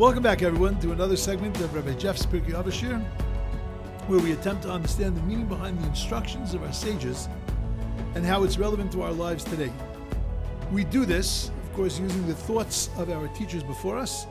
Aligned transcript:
Welcome 0.00 0.22
back, 0.22 0.40
everyone, 0.40 0.80
to 0.80 0.92
another 0.92 1.14
segment 1.14 1.60
of 1.60 1.74
Rabbi 1.74 1.92
Jeff's 1.92 2.24
Pirkei 2.24 2.52
Avashir, 2.52 3.04
where 4.08 4.18
we 4.18 4.32
attempt 4.32 4.62
to 4.62 4.70
understand 4.70 5.14
the 5.14 5.20
meaning 5.24 5.44
behind 5.44 5.78
the 5.78 5.86
instructions 5.88 6.54
of 6.54 6.62
our 6.62 6.72
sages 6.72 7.28
and 8.14 8.24
how 8.24 8.42
it's 8.42 8.56
relevant 8.56 8.90
to 8.92 9.02
our 9.02 9.12
lives 9.12 9.44
today. 9.44 9.70
We 10.72 10.84
do 10.84 11.04
this, 11.04 11.50
of 11.64 11.74
course, 11.74 11.98
using 11.98 12.26
the 12.26 12.34
thoughts 12.34 12.88
of 12.96 13.10
our 13.10 13.28
teachers 13.28 13.62
before 13.62 13.98
us 13.98 14.26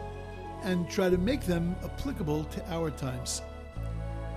and 0.64 0.90
try 0.90 1.08
to 1.08 1.20
make 1.20 1.42
them 1.42 1.76
applicable 1.84 2.46
to 2.46 2.74
our 2.74 2.90
times. 2.90 3.44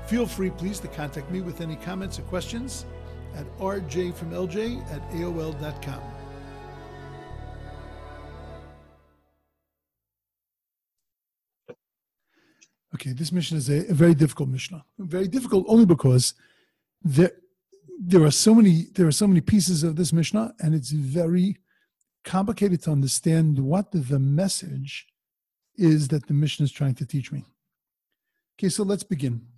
Feel 0.08 0.26
free, 0.26 0.50
please, 0.50 0.80
to 0.80 0.88
contact 0.88 1.30
me 1.30 1.40
with 1.40 1.62
any 1.62 1.76
comments 1.76 2.18
or 2.18 2.24
questions 2.24 2.84
at 3.36 3.46
rjfromlj 3.56 4.92
at 4.92 5.10
aol.com. 5.12 6.11
Okay, 13.02 13.12
this 13.14 13.32
Mishnah 13.32 13.58
is 13.58 13.68
a, 13.68 13.90
a, 13.90 13.94
very 13.94 14.14
difficult 14.14 14.48
Mishnah. 14.48 14.84
Very 14.96 15.26
difficult 15.26 15.64
only 15.66 15.84
because 15.84 16.34
there, 17.02 17.32
there 17.98 18.22
are 18.22 18.30
so 18.30 18.54
many 18.54 18.86
there 18.94 19.08
are 19.08 19.12
so 19.12 19.26
many 19.26 19.40
pieces 19.40 19.82
of 19.82 19.96
this 19.96 20.12
Mishnah, 20.12 20.54
and 20.60 20.72
it's 20.72 20.92
very 20.92 21.56
complicated 22.22 22.80
to 22.84 22.92
understand 22.92 23.58
what 23.58 23.90
the 23.90 24.20
message 24.20 25.08
is 25.74 26.06
that 26.08 26.28
the 26.28 26.32
Mishnah 26.32 26.62
is 26.62 26.70
trying 26.70 26.94
to 26.94 27.04
teach 27.04 27.32
me. 27.32 27.44
Okay, 28.56 28.68
so 28.68 28.84
let's 28.84 29.02
begin. 29.02 29.48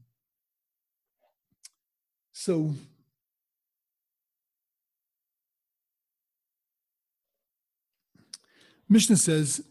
So 2.33 2.75
Mishnah 8.89 9.19
says 9.19 9.63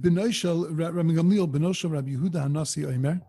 Benoishal 0.00 0.66
Rabbi 0.70 1.12
Gamliel 1.12 1.50
Benoishal 1.50 1.90
Rabbi 1.90 2.10
Yehuda 2.10 2.46
Hanasi 2.46 2.86
Omer 2.86 3.20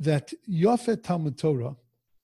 that 0.00 0.32
Yafet 0.48 1.02
Talmud 1.02 1.38
Torah, 1.38 1.76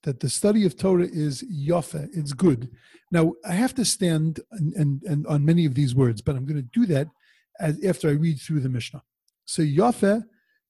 that 0.03 0.19
the 0.19 0.29
study 0.29 0.65
of 0.65 0.77
Torah 0.77 1.07
is 1.11 1.43
Yafe, 1.43 2.09
it's 2.13 2.33
good. 2.33 2.71
Now 3.11 3.33
I 3.45 3.53
have 3.53 3.75
to 3.75 3.85
stand 3.85 4.39
and, 4.51 4.73
and, 4.73 5.03
and 5.03 5.27
on 5.27 5.45
many 5.45 5.65
of 5.65 5.75
these 5.75 5.93
words, 5.93 6.21
but 6.21 6.35
I'm 6.35 6.45
going 6.45 6.61
to 6.61 6.69
do 6.79 6.85
that 6.87 7.07
as, 7.59 7.83
after 7.83 8.09
I 8.09 8.13
read 8.13 8.39
through 8.39 8.61
the 8.61 8.69
Mishnah. 8.69 9.03
So 9.45 9.61
Yafe 9.61 10.23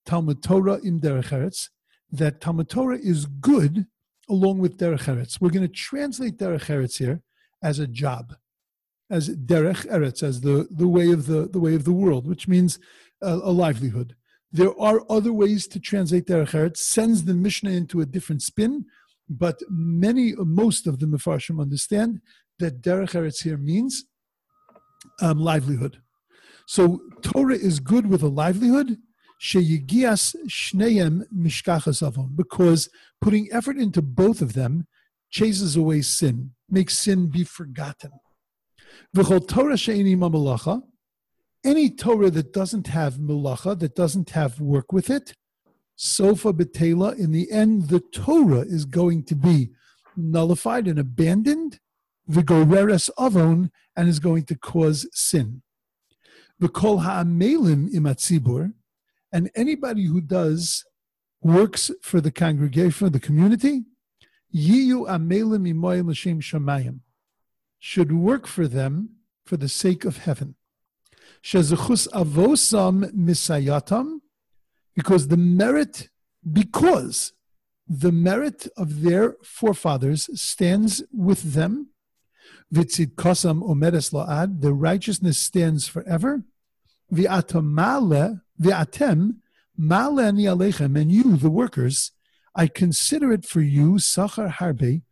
Talmud 0.05 0.43
Torah 0.43 0.79
im 0.83 0.99
Derech 0.99 1.69
that 2.11 2.41
Talmud 2.41 2.69
Torah 2.69 2.97
is 2.97 3.25
good 3.25 3.87
along 4.29 4.59
with 4.59 4.77
Derech 4.77 5.05
Eretz. 5.05 5.39
We're 5.39 5.49
going 5.49 5.67
to 5.67 5.73
translate 5.73 6.37
Derech 6.37 6.65
Eretz 6.65 6.97
here 6.97 7.21
as 7.61 7.79
a 7.79 7.87
job 7.87 8.35
as 9.09 9.29
derech 9.29 9.85
eretz, 9.87 10.23
as 10.23 10.41
the, 10.41 10.67
the 10.71 10.87
way 10.87 11.11
of 11.11 11.27
the, 11.27 11.47
the 11.47 11.59
way 11.59 11.75
of 11.75 11.83
the 11.83 11.93
world, 11.93 12.27
which 12.27 12.47
means 12.47 12.79
a, 13.21 13.33
a 13.33 13.51
livelihood. 13.51 14.15
There 14.51 14.79
are 14.79 15.01
other 15.09 15.33
ways 15.33 15.67
to 15.67 15.79
translate 15.79 16.27
derech 16.27 16.51
eretz, 16.51 16.77
sends 16.77 17.25
the 17.25 17.33
Mishnah 17.33 17.71
into 17.71 18.01
a 18.01 18.05
different 18.05 18.41
spin, 18.41 18.85
but 19.29 19.59
many, 19.69 20.33
most 20.37 20.87
of 20.87 20.99
the 20.99 21.07
Mefarshim 21.07 21.61
understand 21.61 22.21
that 22.59 22.81
derech 22.81 23.11
eretz 23.11 23.43
here 23.43 23.57
means 23.57 24.05
um, 25.21 25.39
livelihood. 25.39 26.01
So 26.67 27.01
Torah 27.21 27.55
is 27.55 27.79
good 27.79 28.07
with 28.07 28.23
a 28.23 28.27
livelihood, 28.27 28.97
sheyigias 29.41 30.35
shneim 30.47 31.23
mishkachas 31.35 32.05
avon, 32.05 32.31
because 32.35 32.89
putting 33.21 33.49
effort 33.51 33.77
into 33.77 34.01
both 34.01 34.41
of 34.41 34.53
them 34.53 34.87
chases 35.29 35.75
away 35.75 36.01
sin, 36.01 36.51
makes 36.69 36.97
sin 36.97 37.29
be 37.29 37.43
forgotten. 37.43 38.11
V'chol 39.15 39.47
Torah 39.47 39.77
she'ini 39.77 40.15
malacha, 40.15 40.81
any 41.63 41.89
Torah 41.89 42.29
that 42.29 42.53
doesn't 42.53 42.87
have 42.87 43.15
malacha, 43.15 43.77
that 43.79 43.95
doesn't 43.95 44.31
have 44.31 44.59
work 44.59 44.91
with 44.91 45.09
it, 45.09 45.33
sofa 45.95 46.53
betela, 46.53 47.17
in 47.17 47.31
the 47.31 47.51
end, 47.51 47.89
the 47.89 47.99
Torah 47.99 48.59
is 48.59 48.85
going 48.85 49.23
to 49.25 49.35
be 49.35 49.69
nullified 50.15 50.87
and 50.87 50.99
abandoned, 50.99 51.79
v'goreres 52.29 53.09
avon, 53.19 53.71
and 53.95 54.09
is 54.09 54.19
going 54.19 54.43
to 54.43 54.55
cause 54.55 55.07
sin. 55.13 55.61
V'kol 56.61 57.03
ha'amelim 57.03 57.93
imatzibur, 57.93 58.73
and 59.31 59.49
anybody 59.55 60.05
who 60.05 60.21
does 60.21 60.85
works 61.41 61.91
for 62.01 62.21
the 62.21 62.31
congregation, 62.31 62.91
for 62.91 63.09
the 63.09 63.19
community, 63.19 63.83
yiyu 64.53 65.07
amelim 65.07 65.71
imoyim 65.71 66.07
l'shem 66.07 66.39
shamayim 66.39 66.99
should 67.79 68.11
work 68.11 68.47
for 68.47 68.67
them 68.67 69.09
for 69.45 69.57
the 69.57 69.69
sake 69.69 70.05
of 70.05 70.17
heaven. 70.17 70.55
Shezachus 71.43 72.07
avosam 72.09 73.11
misayatam, 73.13 74.19
because 74.95 75.27
the 75.27 75.37
merit, 75.37 76.09
because 76.51 77.33
the 77.87 78.11
merit 78.11 78.67
of 78.75 79.01
their 79.01 79.35
forefathers 79.43 80.29
stands 80.41 81.03
with 81.11 81.53
them. 81.53 81.89
Vitzid 82.73 83.13
kosam 83.15 83.61
omedes 83.61 84.11
la'ad, 84.11 84.61
the 84.61 84.73
righteousness 84.73 85.37
stands 85.37 85.87
forever. 85.87 86.43
V'atamale, 87.13 88.41
v'atem, 88.59 89.35
male 89.77 90.19
ani 90.19 90.45
alechem, 90.45 90.99
and 90.99 91.11
you, 91.11 91.37
the 91.37 91.51
workers, 91.51 92.11
I 92.55 92.67
consider 92.67 93.31
it 93.31 93.45
for 93.45 93.61
you, 93.61 93.93
sachar 93.95 94.51
harbe, 94.51 95.03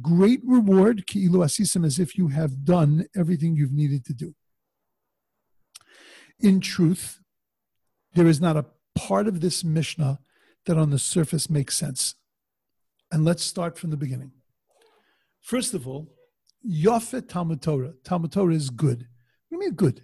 great 0.00 0.40
reward, 0.44 1.06
ki'ilu 1.06 1.44
asisim, 1.44 1.84
as 1.84 1.98
if 1.98 2.16
you 2.16 2.28
have 2.28 2.64
done 2.64 3.06
everything 3.16 3.56
you've 3.56 3.72
needed 3.72 4.04
to 4.06 4.14
do. 4.14 4.34
In 6.40 6.60
truth, 6.60 7.20
there 8.14 8.26
is 8.26 8.40
not 8.40 8.56
a 8.56 8.66
part 8.94 9.26
of 9.26 9.40
this 9.40 9.64
Mishnah 9.64 10.20
that 10.66 10.76
on 10.76 10.90
the 10.90 10.98
surface 10.98 11.48
makes 11.48 11.76
sense. 11.76 12.14
And 13.10 13.24
let's 13.24 13.42
start 13.42 13.78
from 13.78 13.90
the 13.90 13.96
beginning. 13.96 14.32
First 15.40 15.72
of 15.72 15.88
all, 15.88 16.08
Yafet 16.68 17.28
Talmud 17.28 17.62
Torah. 17.62 17.94
Talmud 18.04 18.32
Torah 18.32 18.54
is 18.54 18.70
good. 18.70 18.98
What 19.48 19.50
do 19.50 19.56
you 19.56 19.58
mean 19.60 19.74
good? 19.74 20.02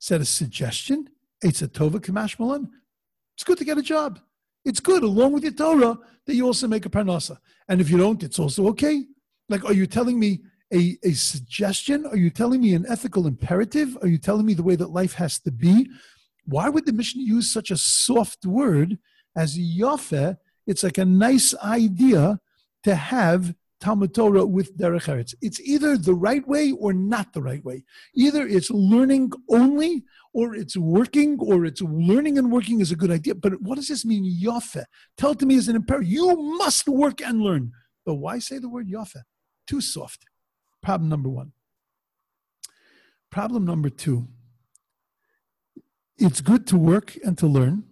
Is 0.00 0.08
that 0.08 0.20
a 0.20 0.24
suggestion? 0.24 1.08
It's 1.40 1.62
a 1.62 1.68
Tova 1.68 1.98
Kamash 1.98 2.38
Malan. 2.38 2.70
It's 3.34 3.44
good 3.44 3.58
to 3.58 3.64
get 3.64 3.78
a 3.78 3.82
job. 3.82 4.20
It's 4.64 4.80
good, 4.80 5.02
along 5.02 5.32
with 5.32 5.42
your 5.42 5.52
Torah, 5.52 5.98
that 6.26 6.34
you 6.34 6.46
also 6.46 6.68
make 6.68 6.86
a 6.86 6.90
parnasa. 6.90 7.38
And 7.68 7.80
if 7.80 7.90
you 7.90 7.98
don't, 7.98 8.22
it's 8.22 8.38
also 8.38 8.68
okay. 8.68 9.06
Like, 9.52 9.66
are 9.66 9.74
you 9.74 9.86
telling 9.86 10.18
me 10.18 10.40
a, 10.72 10.96
a 11.04 11.12
suggestion? 11.12 12.06
Are 12.06 12.16
you 12.16 12.30
telling 12.30 12.62
me 12.62 12.72
an 12.74 12.86
ethical 12.88 13.26
imperative? 13.26 13.98
Are 14.00 14.08
you 14.08 14.16
telling 14.16 14.46
me 14.46 14.54
the 14.54 14.62
way 14.62 14.76
that 14.76 14.88
life 14.88 15.12
has 15.14 15.38
to 15.40 15.52
be? 15.52 15.90
Why 16.46 16.70
would 16.70 16.86
the 16.86 16.92
Mishnah 16.94 17.22
use 17.22 17.52
such 17.52 17.70
a 17.70 17.76
soft 17.76 18.46
word 18.46 18.98
as 19.36 19.58
yafe? 19.58 20.38
It's 20.66 20.82
like 20.82 20.96
a 20.96 21.04
nice 21.04 21.54
idea 21.62 22.40
to 22.84 22.94
have 22.94 23.54
Talmud 23.78 24.14
Torah 24.14 24.46
with 24.46 24.78
Derech 24.78 25.04
Eretz. 25.04 25.34
It's 25.42 25.60
either 25.60 25.98
the 25.98 26.14
right 26.14 26.48
way 26.48 26.72
or 26.72 26.94
not 26.94 27.34
the 27.34 27.42
right 27.42 27.62
way. 27.62 27.84
Either 28.14 28.46
it's 28.46 28.70
learning 28.70 29.32
only, 29.50 30.04
or 30.32 30.54
it's 30.54 30.78
working, 30.78 31.36
or 31.40 31.66
it's 31.66 31.82
learning 31.82 32.38
and 32.38 32.50
working 32.50 32.80
is 32.80 32.90
a 32.90 32.96
good 32.96 33.10
idea. 33.10 33.34
But 33.34 33.60
what 33.60 33.74
does 33.74 33.88
this 33.88 34.06
mean, 34.06 34.24
Yafe? 34.24 34.84
Tell 35.18 35.32
it 35.32 35.40
to 35.40 35.46
me 35.46 35.56
as 35.58 35.68
an 35.68 35.76
imperative. 35.76 36.10
You 36.10 36.36
must 36.56 36.88
work 36.88 37.20
and 37.20 37.42
learn. 37.42 37.72
But 38.06 38.14
why 38.14 38.38
say 38.38 38.58
the 38.58 38.68
word 38.70 38.88
Yafe? 38.88 39.22
Too 39.66 39.80
soft. 39.80 40.24
Problem 40.82 41.08
number 41.08 41.28
one. 41.28 41.52
Problem 43.30 43.64
number 43.64 43.88
two 43.88 44.28
it's 46.18 46.40
good 46.40 46.66
to 46.68 46.76
work 46.76 47.16
and 47.24 47.36
to 47.38 47.46
learn 47.46 47.84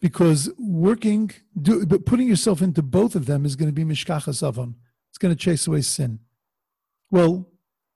because 0.00 0.50
working, 0.58 1.30
do, 1.60 1.86
but 1.86 2.04
putting 2.04 2.28
yourself 2.28 2.60
into 2.60 2.82
both 2.82 3.14
of 3.14 3.26
them 3.26 3.44
is 3.44 3.56
going 3.56 3.68
to 3.68 3.72
be 3.72 3.84
mishkachas 3.84 4.46
avon. 4.46 4.74
It's 5.10 5.18
going 5.18 5.34
to 5.34 5.38
chase 5.38 5.66
away 5.66 5.82
sin. 5.82 6.20
Well, 7.10 7.48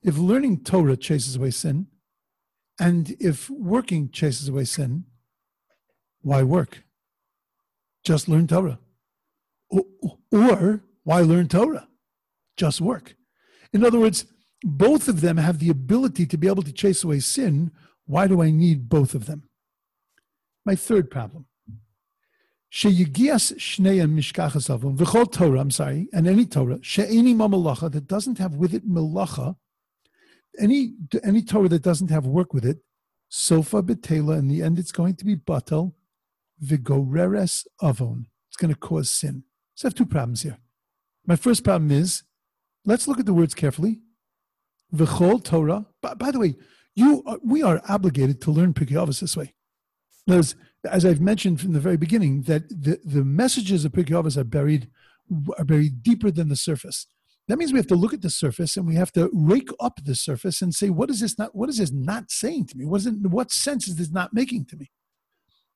if 0.02 0.16
learning 0.16 0.64
Torah 0.64 0.96
chases 0.96 1.36
away 1.36 1.50
sin, 1.50 1.88
and 2.78 3.14
if 3.20 3.50
working 3.50 4.10
chases 4.10 4.48
away 4.48 4.64
sin, 4.64 5.04
why 6.22 6.42
work? 6.42 6.84
Just 8.04 8.28
learn 8.28 8.46
Torah. 8.46 8.78
Or, 9.68 9.84
or 10.32 10.84
why 11.04 11.20
learn 11.20 11.48
Torah? 11.48 11.88
Just 12.56 12.80
work. 12.80 13.14
In 13.72 13.84
other 13.84 13.98
words, 13.98 14.26
both 14.62 15.08
of 15.08 15.20
them 15.20 15.36
have 15.36 15.58
the 15.58 15.70
ability 15.70 16.26
to 16.26 16.36
be 16.36 16.46
able 16.46 16.62
to 16.62 16.72
chase 16.72 17.04
away 17.04 17.20
sin. 17.20 17.70
Why 18.06 18.26
do 18.26 18.42
I 18.42 18.50
need 18.50 18.88
both 18.88 19.14
of 19.14 19.26
them? 19.26 19.44
My 20.64 20.74
third 20.74 21.10
problem. 21.10 21.46
Sheyigias 22.72 23.56
shneim 23.56 24.14
mishkachas 24.14 24.72
avon 24.72 24.96
v'chol 24.96 25.30
Torah. 25.32 25.60
I'm 25.60 25.70
sorry, 25.70 26.08
and 26.12 26.28
any 26.28 26.46
Torah 26.46 26.78
she'eni 26.82 27.34
mamalacha 27.34 27.90
that 27.90 28.06
doesn't 28.06 28.38
have 28.38 28.54
with 28.54 28.74
it 28.74 28.88
malacha, 28.88 29.56
any 30.58 30.94
any 31.24 31.42
Torah 31.42 31.68
that 31.68 31.82
doesn't 31.82 32.10
have 32.10 32.26
work 32.26 32.54
with 32.54 32.64
it, 32.64 32.78
sofa 33.28 33.82
betela. 33.82 34.38
In 34.38 34.46
the 34.46 34.62
end, 34.62 34.78
it's 34.78 34.92
going 34.92 35.16
to 35.16 35.24
be 35.24 35.34
batal 35.34 35.94
vigoreres 36.62 37.66
avon. 37.82 38.26
It's 38.48 38.56
going 38.56 38.72
to 38.72 38.78
cause 38.78 39.10
sin. 39.10 39.44
So 39.74 39.86
I 39.86 39.88
have 39.88 39.94
two 39.94 40.06
problems 40.06 40.42
here. 40.42 40.58
My 41.26 41.36
first 41.36 41.64
problem 41.64 41.90
is 41.90 42.22
Let's 42.84 43.06
look 43.06 43.20
at 43.20 43.26
the 43.26 43.34
words 43.34 43.54
carefully. 43.54 44.00
V'chol 44.94 45.42
Torah. 45.44 45.86
By, 46.02 46.14
by 46.14 46.30
the 46.30 46.38
way, 46.38 46.56
you 46.94 47.22
are, 47.26 47.38
we 47.44 47.62
are 47.62 47.80
obligated 47.88 48.40
to 48.42 48.50
learn 48.50 48.74
Pirkei 48.74 48.96
Avos 48.96 49.20
this 49.20 49.36
way. 49.36 49.54
There's 50.26 50.54
as 50.84 51.04
I've 51.04 51.20
mentioned 51.20 51.60
from 51.60 51.72
the 51.72 51.80
very 51.80 51.96
beginning, 51.96 52.42
that 52.42 52.68
the, 52.68 52.98
the 53.04 53.24
messages 53.24 53.84
of 53.84 53.92
Pirkei 53.92 54.10
Avos 54.10 54.36
are 54.36 54.44
buried 54.44 54.88
are 55.58 55.64
buried 55.64 56.02
deeper 56.02 56.30
than 56.30 56.48
the 56.48 56.56
surface. 56.56 57.06
That 57.46 57.56
means 57.56 57.72
we 57.72 57.78
have 57.78 57.86
to 57.88 57.94
look 57.94 58.12
at 58.12 58.20
the 58.22 58.30
surface 58.30 58.76
and 58.76 58.84
we 58.84 58.96
have 58.96 59.12
to 59.12 59.30
rake 59.32 59.70
up 59.78 60.00
the 60.04 60.16
surface 60.16 60.60
and 60.60 60.74
say, 60.74 60.90
what 60.90 61.08
is 61.08 61.20
this 61.20 61.38
not? 61.38 61.54
What 61.54 61.68
is 61.68 61.78
this 61.78 61.92
not 61.92 62.32
saying 62.32 62.66
to 62.68 62.76
me? 62.76 62.84
What, 62.84 63.02
is 63.02 63.06
it, 63.06 63.14
what 63.14 63.52
sense 63.52 63.86
is 63.86 63.94
this 63.94 64.10
not 64.10 64.34
making 64.34 64.64
to 64.66 64.76
me? 64.76 64.90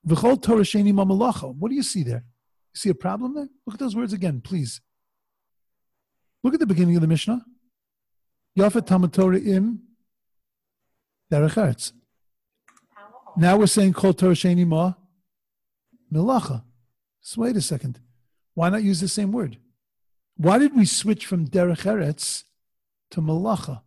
V'chol 0.05 0.41
Torah 0.41 0.61
sheni 0.61 0.93
mamalacha. 0.93 1.55
What 1.55 1.69
do 1.69 1.75
you 1.75 1.83
see 1.83 2.03
there? 2.03 2.25
You 2.73 2.77
see 2.77 2.89
a 2.89 2.95
problem 2.95 3.33
there? 3.33 3.47
Look 3.65 3.75
at 3.75 3.79
those 3.79 3.95
words 3.95 4.11
again, 4.11 4.41
please. 4.41 4.81
Look 6.45 6.53
at 6.53 6.59
the 6.59 6.67
beginning 6.67 6.95
of 6.95 7.01
the 7.01 7.07
Mishnah. 7.07 7.43
Yafet 8.55 8.85
Talmud 8.85 9.11
Torah 9.11 9.39
im 9.39 9.81
Derech 11.31 11.91
Now 13.35 13.57
we're 13.57 13.65
saying 13.65 13.93
Kol 13.93 14.13
Torah 14.13 14.35
Sheni 14.35 14.63
Ma 14.63 14.93
Melacha. 16.13 16.61
So 17.19 17.41
wait 17.41 17.55
a 17.55 17.61
second. 17.61 17.99
Why 18.53 18.69
not 18.69 18.83
use 18.83 19.01
the 19.01 19.07
same 19.07 19.31
word? 19.31 19.57
Why 20.37 20.59
did 20.59 20.75
we 20.75 20.85
switch 20.85 21.25
from 21.25 21.47
derech 21.47 21.81
eretz 21.81 22.43
to 23.09 23.21
malacha? 23.21 23.81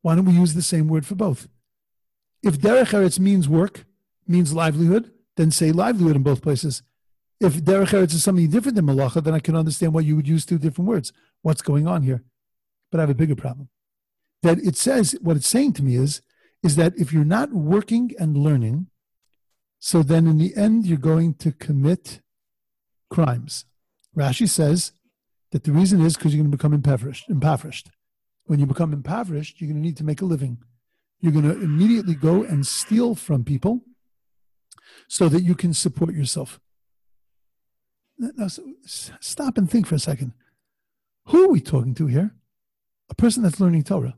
Why 0.00 0.14
don't 0.14 0.24
we 0.24 0.32
use 0.32 0.54
the 0.54 0.62
same 0.62 0.88
word 0.88 1.04
for 1.04 1.16
both? 1.16 1.48
If 2.42 2.58
derech 2.58 2.92
eretz 2.94 3.18
means 3.18 3.46
work, 3.46 3.84
means 4.26 4.54
livelihood, 4.54 5.12
then 5.36 5.50
say 5.50 5.70
livelihood 5.70 6.16
in 6.16 6.22
both 6.22 6.40
places. 6.40 6.82
If 7.40 7.56
derech 7.56 7.88
eretz 7.88 8.14
is 8.14 8.24
something 8.24 8.48
different 8.48 8.76
than 8.76 8.86
malacha, 8.86 9.22
then 9.22 9.34
I 9.34 9.40
can 9.40 9.54
understand 9.54 9.92
why 9.92 10.00
you 10.00 10.16
would 10.16 10.28
use 10.28 10.46
two 10.46 10.56
different 10.56 10.88
words. 10.88 11.12
What's 11.42 11.62
going 11.62 11.86
on 11.86 12.02
here? 12.02 12.22
But 12.90 12.98
I 12.98 13.02
have 13.02 13.10
a 13.10 13.14
bigger 13.14 13.36
problem. 13.36 13.68
That 14.42 14.58
it 14.58 14.76
says 14.76 15.16
what 15.20 15.36
it's 15.36 15.48
saying 15.48 15.74
to 15.74 15.82
me 15.82 15.96
is 15.96 16.22
is 16.62 16.76
that 16.76 16.92
if 16.96 17.12
you're 17.12 17.24
not 17.24 17.52
working 17.52 18.12
and 18.18 18.36
learning, 18.36 18.86
so 19.78 20.02
then 20.02 20.26
in 20.26 20.38
the 20.38 20.54
end 20.56 20.86
you're 20.86 20.98
going 20.98 21.34
to 21.34 21.52
commit 21.52 22.20
crimes. 23.08 23.64
Rashi 24.16 24.48
says 24.48 24.92
that 25.52 25.64
the 25.64 25.72
reason 25.72 26.00
is 26.00 26.16
because 26.16 26.34
you're 26.34 26.42
going 26.42 26.50
to 26.50 26.56
become 26.56 26.74
impoverished. 26.74 27.28
impoverished. 27.28 27.90
When 28.44 28.60
you 28.60 28.66
become 28.66 28.92
impoverished, 28.92 29.60
you're 29.60 29.68
going 29.68 29.82
to 29.82 29.86
need 29.86 29.96
to 29.98 30.04
make 30.04 30.20
a 30.20 30.24
living. 30.24 30.58
You're 31.20 31.32
going 31.32 31.48
to 31.48 31.60
immediately 31.60 32.14
go 32.14 32.42
and 32.42 32.66
steal 32.66 33.14
from 33.14 33.44
people 33.44 33.82
so 35.08 35.28
that 35.28 35.42
you 35.42 35.54
can 35.54 35.74
support 35.74 36.14
yourself. 36.14 36.60
Now, 38.18 38.48
stop 38.84 39.56
and 39.56 39.70
think 39.70 39.86
for 39.86 39.94
a 39.94 39.98
second. 39.98 40.32
Who 41.30 41.44
are 41.44 41.48
we 41.48 41.60
talking 41.60 41.94
to 41.94 42.06
here? 42.06 42.34
A 43.08 43.14
person 43.14 43.42
that's 43.42 43.60
learning 43.60 43.84
Torah. 43.84 44.16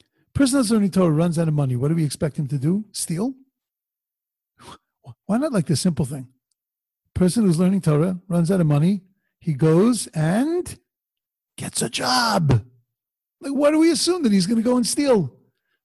A 0.00 0.38
person 0.38 0.58
that's 0.58 0.70
learning 0.70 0.90
Torah 0.90 1.10
runs 1.10 1.38
out 1.38 1.48
of 1.48 1.54
money. 1.54 1.76
What 1.76 1.88
do 1.88 1.94
we 1.94 2.04
expect 2.04 2.36
him 2.36 2.46
to 2.48 2.58
do? 2.58 2.84
Steal? 2.92 3.34
Why 5.26 5.38
not 5.38 5.52
like 5.52 5.66
the 5.66 5.76
simple 5.76 6.04
thing? 6.04 6.28
A 7.14 7.18
person 7.18 7.44
who's 7.44 7.58
learning 7.58 7.80
Torah 7.80 8.18
runs 8.28 8.50
out 8.50 8.60
of 8.60 8.66
money 8.66 9.02
he 9.42 9.54
goes 9.54 10.06
and 10.14 10.78
gets 11.58 11.82
a 11.82 11.90
job. 11.90 12.64
Like, 13.40 13.52
what 13.52 13.72
do 13.72 13.80
we 13.80 13.90
assume 13.90 14.22
that 14.22 14.30
he's 14.30 14.46
going 14.46 14.62
to 14.62 14.68
go 14.68 14.76
and 14.76 14.86
steal? 14.86 15.34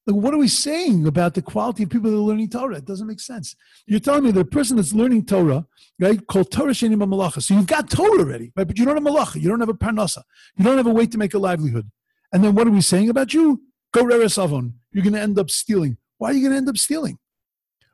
Like, 0.08 0.16
what 0.16 0.34
are 0.34 0.38
we 0.38 0.48
saying 0.48 1.06
about 1.06 1.34
the 1.34 1.42
quality 1.42 1.84
of 1.84 1.90
people 1.90 2.10
that 2.10 2.16
are 2.16 2.22
learning 2.22 2.50
Torah? 2.50 2.78
It 2.78 2.86
doesn't 2.86 3.06
make 3.06 3.20
sense. 3.20 3.56
You're 3.86 4.00
telling 4.00 4.24
me 4.24 4.32
the 4.32 4.46
person 4.46 4.78
that's 4.78 4.94
learning 4.94 5.26
Torah, 5.26 5.66
right, 6.00 6.26
called 6.28 6.50
Torah 6.50 6.72
Shenim 6.72 7.04
Malacha. 7.04 7.42
So 7.44 7.54
you've 7.54 7.68
got 7.68 7.90
Torah 7.90 8.22
already, 8.22 8.54
right? 8.56 8.66
But 8.66 8.80
you 8.80 8.86
don't 8.86 8.96
have 8.96 9.04
Malacha. 9.04 9.42
You 9.42 9.50
don't 9.50 9.60
have 9.60 9.68
a 9.68 9.74
Parnasa. 9.74 10.24
You 10.56 10.64
don't 10.64 10.78
have 10.78 10.88
a 10.88 10.94
way 10.94 11.08
to 11.08 11.18
make 11.18 11.34
a 11.34 11.40
livelihood. 11.40 11.92
And 12.32 12.42
then 12.42 12.56
what 12.56 12.68
are 12.68 12.72
we 12.72 12.80
saying 12.80 13.10
about 13.10 13.34
you? 13.34 13.62
Go 13.92 14.04
Reres 14.04 14.42
Avon. 14.42 14.76
You're 14.94 15.04
going 15.04 15.14
to 15.14 15.22
end 15.22 15.38
up 15.38 15.50
stealing. 15.50 15.98
Why 16.18 16.30
are 16.30 16.34
you 16.34 16.42
going 16.42 16.54
to 16.54 16.58
end 16.58 16.70
up 16.70 16.78
stealing? 16.78 17.20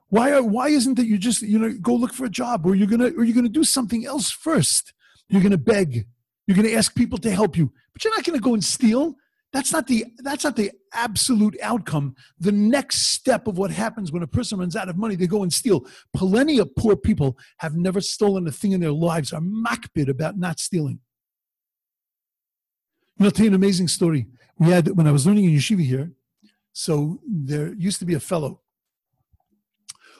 Why 0.09 0.31
are, 0.33 0.43
why 0.43 0.67
isn't 0.69 0.99
it 0.99 1.07
you 1.07 1.17
just 1.17 1.41
you 1.41 1.57
know 1.57 1.73
go 1.81 1.95
look 1.95 2.13
for 2.13 2.25
a 2.25 2.29
job 2.29 2.67
or 2.67 2.75
you're 2.75 2.85
gonna 2.85 3.09
or 3.17 3.23
you're 3.23 3.33
gonna 3.33 3.49
do 3.49 3.63
something 3.63 4.05
else 4.05 4.29
first? 4.29 4.93
You're 5.27 5.41
going 5.41 5.51
to 5.51 5.57
beg. 5.57 6.05
You're 6.45 6.55
going 6.55 6.67
to 6.67 6.75
ask 6.75 6.93
people 6.93 7.17
to 7.19 7.31
help 7.31 7.57
you, 7.57 7.71
but 7.93 8.03
you're 8.03 8.15
not 8.15 8.23
going 8.23 8.37
to 8.37 8.43
go 8.43 8.53
and 8.53 8.63
steal. 8.63 9.15
That's 9.53 9.71
not 9.71 9.85
the 9.85 10.05
that's 10.17 10.43
not 10.43 10.55
the 10.55 10.71
absolute 10.93 11.55
outcome. 11.61 12.15
The 12.39 12.51
next 12.51 13.13
step 13.13 13.47
of 13.47 13.57
what 13.57 13.69
happens 13.71 14.11
when 14.11 14.23
a 14.23 14.27
person 14.27 14.57
runs 14.59 14.75
out 14.75 14.89
of 14.89 14.97
money, 14.97 15.15
they 15.15 15.27
go 15.27 15.43
and 15.43 15.53
steal. 15.53 15.85
Plenty 16.15 16.57
of 16.57 16.75
poor 16.75 16.95
people 16.95 17.37
have 17.59 17.75
never 17.75 18.01
stolen 18.01 18.47
a 18.47 18.51
thing 18.51 18.71
in 18.71 18.81
their 18.81 18.91
lives, 18.91 19.31
are 19.31 19.41
makbid 19.41 20.09
about 20.09 20.37
not 20.37 20.59
stealing. 20.59 20.99
I'll 23.21 23.31
tell 23.31 23.45
you 23.45 23.51
an 23.51 23.55
amazing 23.55 23.87
story. 23.87 24.27
We 24.57 24.69
had 24.69 24.97
when 24.97 25.07
I 25.07 25.11
was 25.11 25.27
learning 25.27 25.45
in 25.45 25.51
yeshiva 25.51 25.85
here. 25.85 26.11
So 26.73 27.21
there 27.27 27.73
used 27.75 27.99
to 27.99 28.05
be 28.05 28.15
a 28.15 28.19
fellow 28.19 28.61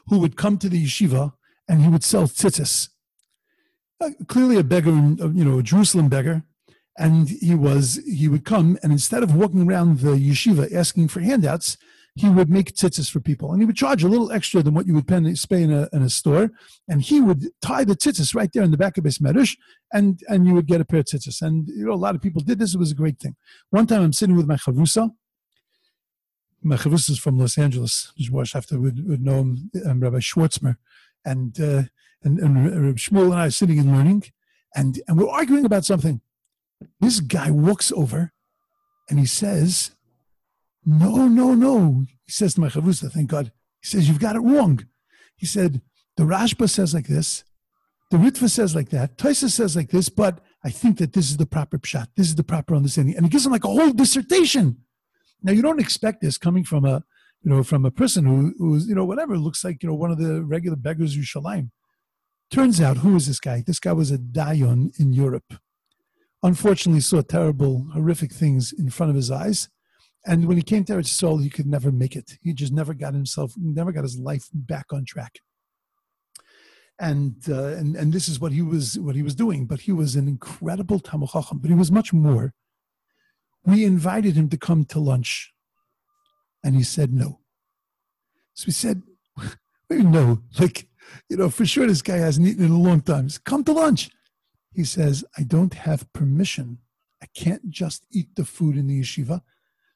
who 0.08 0.20
would 0.20 0.38
come 0.38 0.60
to 0.60 0.70
the 0.70 0.86
yeshiva 0.86 1.34
and 1.68 1.82
he 1.82 1.90
would 1.90 2.04
sell 2.04 2.28
tzitzis 2.28 2.90
uh, 4.04 4.10
clearly 4.28 4.58
a 4.58 4.64
beggar, 4.64 4.92
uh, 4.92 5.30
you 5.30 5.46
know, 5.46 5.60
a 5.60 5.64
Jerusalem 5.64 6.10
beggar. 6.10 6.44
And 6.98 7.30
he 7.30 7.56
was, 7.56 8.00
he 8.06 8.28
would 8.28 8.46
come 8.46 8.78
and 8.84 8.92
instead 8.92 9.24
of 9.24 9.36
walking 9.36 9.68
around 9.68 10.00
the 10.00 10.12
yeshiva 10.12 10.72
asking 10.74 11.08
for 11.08 11.22
handouts, 11.22 11.78
he 12.16 12.30
would 12.30 12.50
make 12.50 12.76
tzitzis 12.76 13.10
for 13.10 13.20
people. 13.20 13.52
And 13.52 13.62
he 13.62 13.66
would 13.66 13.76
charge 13.76 14.04
a 14.04 14.08
little 14.08 14.32
extra 14.32 14.62
than 14.62 14.76
what 14.76 14.86
you 14.86 14.94
would 14.94 15.08
pay 15.08 15.18
in 15.18 15.26
a, 15.26 15.90
in 15.92 16.04
a 16.04 16.10
store. 16.10 16.52
And 16.88 17.02
he 17.02 17.20
would 17.20 17.48
tie 17.62 17.84
the 17.84 17.96
tzitzis 17.96 18.36
right 18.36 18.52
there 18.54 18.62
in 18.62 18.70
the 18.70 18.78
back 18.78 19.00
of 19.00 19.04
his 19.04 19.18
medrash 19.18 19.58
and, 19.92 20.22
and 20.28 20.46
you 20.46 20.54
would 20.54 20.68
get 20.68 20.82
a 20.82 20.86
pair 20.86 21.00
of 21.00 21.06
tzitzis. 21.06 21.42
And, 21.42 21.68
you 21.68 21.86
know, 21.86 21.94
a 21.94 21.96
lot 21.96 22.14
of 22.14 22.22
people 22.22 22.44
did 22.44 22.60
this. 22.60 22.76
It 22.76 22.80
was 22.80 22.92
a 22.92 22.96
great 22.96 23.20
thing. 23.20 23.36
One 23.72 23.88
time 23.88 24.04
I'm 24.04 24.14
sitting 24.14 24.36
with 24.36 24.46
my 24.46 24.56
chavrusa. 24.56 25.10
My 26.62 26.76
chavrusa 26.76 27.10
is 27.10 27.20
from 27.20 27.40
Los 27.40 27.58
Angeles. 27.58 28.14
After 28.54 28.80
would, 28.80 29.08
would 29.08 29.22
know 29.22 29.40
him, 29.40 29.72
um, 29.84 30.00
Rabbi 30.00 30.20
Schwartzmer. 30.20 30.78
And, 31.26 31.60
uh, 31.60 31.84
and, 32.24 32.40
and 32.40 32.96
Shmuel 32.98 33.26
and 33.26 33.34
I 33.34 33.48
are 33.48 33.52
sitting 33.52 33.80
and 33.80 33.92
learning, 33.92 34.24
and, 34.76 35.02
and 35.08 35.18
we're 35.18 35.30
arguing 35.30 35.66
about 35.66 35.86
something. 35.86 36.22
This 37.00 37.20
guy 37.20 37.52
walks 37.52 37.92
over 37.92 38.32
and 39.10 39.20
he 39.20 39.26
says, 39.26 39.92
No, 40.86 41.28
no, 41.28 41.54
no. 41.54 42.06
He 42.26 42.32
says 42.32 42.56
to 42.56 42.62
my 42.62 42.68
chavrusa, 42.68 43.12
thank 43.12 43.30
God. 43.30 43.52
He 43.82 43.88
says, 43.88 44.08
You've 44.08 44.20
got 44.20 44.36
it 44.36 44.40
wrong. 44.40 44.86
He 45.38 45.46
said, 45.46 45.82
The 46.18 46.24
Rashba 46.24 46.70
says 46.70 46.94
like 46.94 47.08
this, 47.08 47.44
the 48.12 48.18
Ritva 48.18 48.50
says 48.50 48.76
like 48.76 48.90
that, 48.90 49.18
Taisa 49.18 49.50
says 49.50 49.76
like 49.76 49.90
this, 49.90 50.10
but 50.10 50.40
I 50.64 50.70
think 50.70 51.00
that 51.00 51.14
this 51.14 51.30
is 51.30 51.38
the 51.38 51.46
proper 51.46 51.78
pshat. 51.78 52.08
This 52.16 52.28
is 52.28 52.36
the 52.36 52.44
proper 52.44 52.76
understanding. 52.76 53.16
And 53.16 53.26
he 53.26 53.30
gives 53.30 53.46
him 53.46 53.52
like 53.52 53.66
a 53.66 53.70
whole 53.70 53.92
dissertation. 53.92 54.78
Now, 55.42 55.52
you 55.52 55.62
don't 55.62 55.80
expect 55.80 56.22
this 56.22 56.38
coming 56.38 56.64
from 56.64 56.86
a, 56.86 57.04
you 57.44 57.50
know, 57.50 57.64
from 57.64 57.86
a 57.86 57.92
person 57.92 58.26
who, 58.26 58.54
who's, 58.58 58.88
you 58.88 58.96
know, 58.96 59.04
whatever, 59.04 59.38
looks 59.38 59.64
like, 59.64 59.84
you 59.84 59.90
know, 59.90 59.96
one 59.96 60.12
of 60.12 60.18
the 60.18 60.42
regular 60.44 60.78
beggars 60.78 61.18
of 61.18 61.24
Shalim. 61.24 61.72
Turns 62.50 62.80
out, 62.80 62.98
who 62.98 63.14
was 63.14 63.28
this 63.28 63.40
guy? 63.40 63.64
This 63.66 63.80
guy 63.80 63.92
was 63.92 64.12
a 64.12 64.18
Dayan 64.18 64.98
in 65.00 65.12
Europe. 65.12 65.56
Unfortunately, 66.44 67.00
saw 67.00 67.22
terrible, 67.22 67.88
horrific 67.94 68.34
things 68.34 68.74
in 68.74 68.90
front 68.90 69.10
of 69.10 69.16
his 69.16 69.32
eyes. 69.32 69.70
And 70.26 70.46
when 70.46 70.58
he 70.58 70.64
came 70.64 70.84
to 70.86 70.94
Eretz 70.94 71.08
Soul, 71.08 71.38
he 71.38 71.50
could 71.50 71.66
never 71.66 71.92
make 71.92 72.18
it. 72.18 72.38
He 72.42 72.54
just 72.54 72.74
never 72.74 72.94
got 72.94 73.14
himself, 73.14 73.54
never 73.58 73.94
got 73.94 74.04
his 74.04 74.20
life 74.20 74.50
back 74.54 74.88
on 74.92 75.06
track. 75.06 75.40
And, 77.00 77.38
uh, 77.50 77.68
and 77.68 77.96
and 77.96 78.14
this 78.14 78.28
is 78.28 78.40
what 78.40 78.52
he 78.52 78.62
was 78.62 79.00
what 79.00 79.16
he 79.16 79.24
was 79.24 79.36
doing. 79.36 79.66
But 79.66 79.82
he 79.82 79.92
was 79.92 80.16
an 80.16 80.28
incredible 80.28 81.00
Talmud 81.00 81.30
Chacham. 81.30 81.58
But 81.60 81.70
he 81.70 81.76
was 81.76 81.92
much 81.92 82.14
more. 82.14 82.54
We 83.66 83.84
invited 83.84 84.36
him 84.36 84.50
to 84.50 84.58
come 84.58 84.86
to 84.86 85.00
lunch, 85.00 85.54
and 86.64 86.76
he 86.76 86.84
said 86.84 87.12
no. 87.12 87.40
So 88.54 88.66
we 88.68 88.74
said, 88.74 89.02
"No, 89.90 90.44
like 90.60 90.88
you 91.30 91.38
know, 91.38 91.50
for 91.50 91.66
sure 91.66 91.88
this 91.88 92.02
guy 92.02 92.18
hasn't 92.18 92.48
eaten 92.48 92.66
in 92.66 92.72
a 92.72 92.80
long 92.80 93.02
time. 93.02 93.30
Says, 93.30 93.40
Come 93.40 93.64
to 93.66 93.74
lunch. 93.74 94.10
He 94.74 94.84
says, 94.84 95.24
I 95.38 95.44
don't 95.44 95.74
have 95.74 96.12
permission. 96.14 96.80
I 97.22 97.28
can't 97.36 97.70
just 97.70 98.06
eat 98.12 98.36
the 98.36 98.46
food 98.46 98.76
in 98.76 98.88
the 98.88 99.02
yeshiva. 99.02 99.42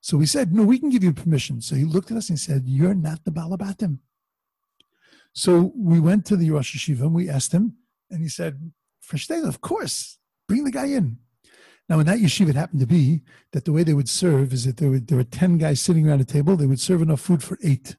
So 0.01 0.17
we 0.17 0.25
said, 0.25 0.53
No, 0.53 0.63
we 0.63 0.79
can 0.79 0.89
give 0.89 1.03
you 1.03 1.13
permission. 1.13 1.61
So 1.61 1.75
he 1.75 1.83
looked 1.83 2.11
at 2.11 2.17
us 2.17 2.29
and 2.29 2.37
he 2.37 2.43
said, 2.43 2.63
You're 2.65 2.93
not 2.93 3.25
the 3.25 3.31
Balabatim. 3.31 3.99
So 5.33 5.71
we 5.75 5.99
went 5.99 6.25
to 6.27 6.35
the 6.35 6.49
Rosh 6.51 6.75
Yeshiva 6.75 7.01
and 7.01 7.13
we 7.13 7.29
asked 7.29 7.51
him, 7.51 7.77
and 8.09 8.21
he 8.21 8.29
said, 8.29 8.71
Verstehen, 9.07 9.47
of 9.47 9.61
course, 9.61 10.17
bring 10.47 10.63
the 10.63 10.71
guy 10.71 10.85
in. 10.85 11.17
Now, 11.89 11.99
in 11.99 12.05
that 12.07 12.19
yeshiva, 12.19 12.49
it 12.49 12.55
happened 12.55 12.81
to 12.81 12.87
be 12.87 13.21
that 13.53 13.65
the 13.65 13.71
way 13.71 13.83
they 13.83 13.93
would 13.93 14.09
serve 14.09 14.51
is 14.51 14.65
that 14.65 14.77
there 14.77 14.89
were, 14.89 14.99
there 14.99 15.17
were 15.17 15.23
10 15.23 15.57
guys 15.57 15.79
sitting 15.79 16.07
around 16.07 16.21
a 16.21 16.25
table. 16.25 16.57
They 16.57 16.65
would 16.65 16.81
serve 16.81 17.01
enough 17.01 17.21
food 17.21 17.43
for 17.43 17.57
eight. 17.63 17.95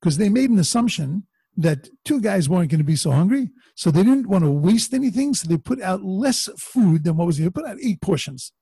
Because 0.00 0.16
they 0.16 0.28
made 0.28 0.50
an 0.50 0.58
assumption 0.58 1.26
that 1.56 1.88
two 2.04 2.20
guys 2.20 2.48
weren't 2.48 2.70
going 2.70 2.78
to 2.78 2.84
be 2.84 2.96
so 2.96 3.10
hungry, 3.10 3.50
so 3.76 3.90
they 3.90 4.02
didn't 4.02 4.28
want 4.28 4.44
to 4.44 4.50
waste 4.50 4.94
anything, 4.94 5.34
so 5.34 5.48
they 5.48 5.56
put 5.56 5.80
out 5.80 6.04
less 6.04 6.48
food 6.58 7.04
than 7.04 7.16
what 7.16 7.26
was 7.26 7.38
here. 7.38 7.50
Put 7.50 7.66
out 7.66 7.78
eight 7.82 8.00
portions. 8.00 8.52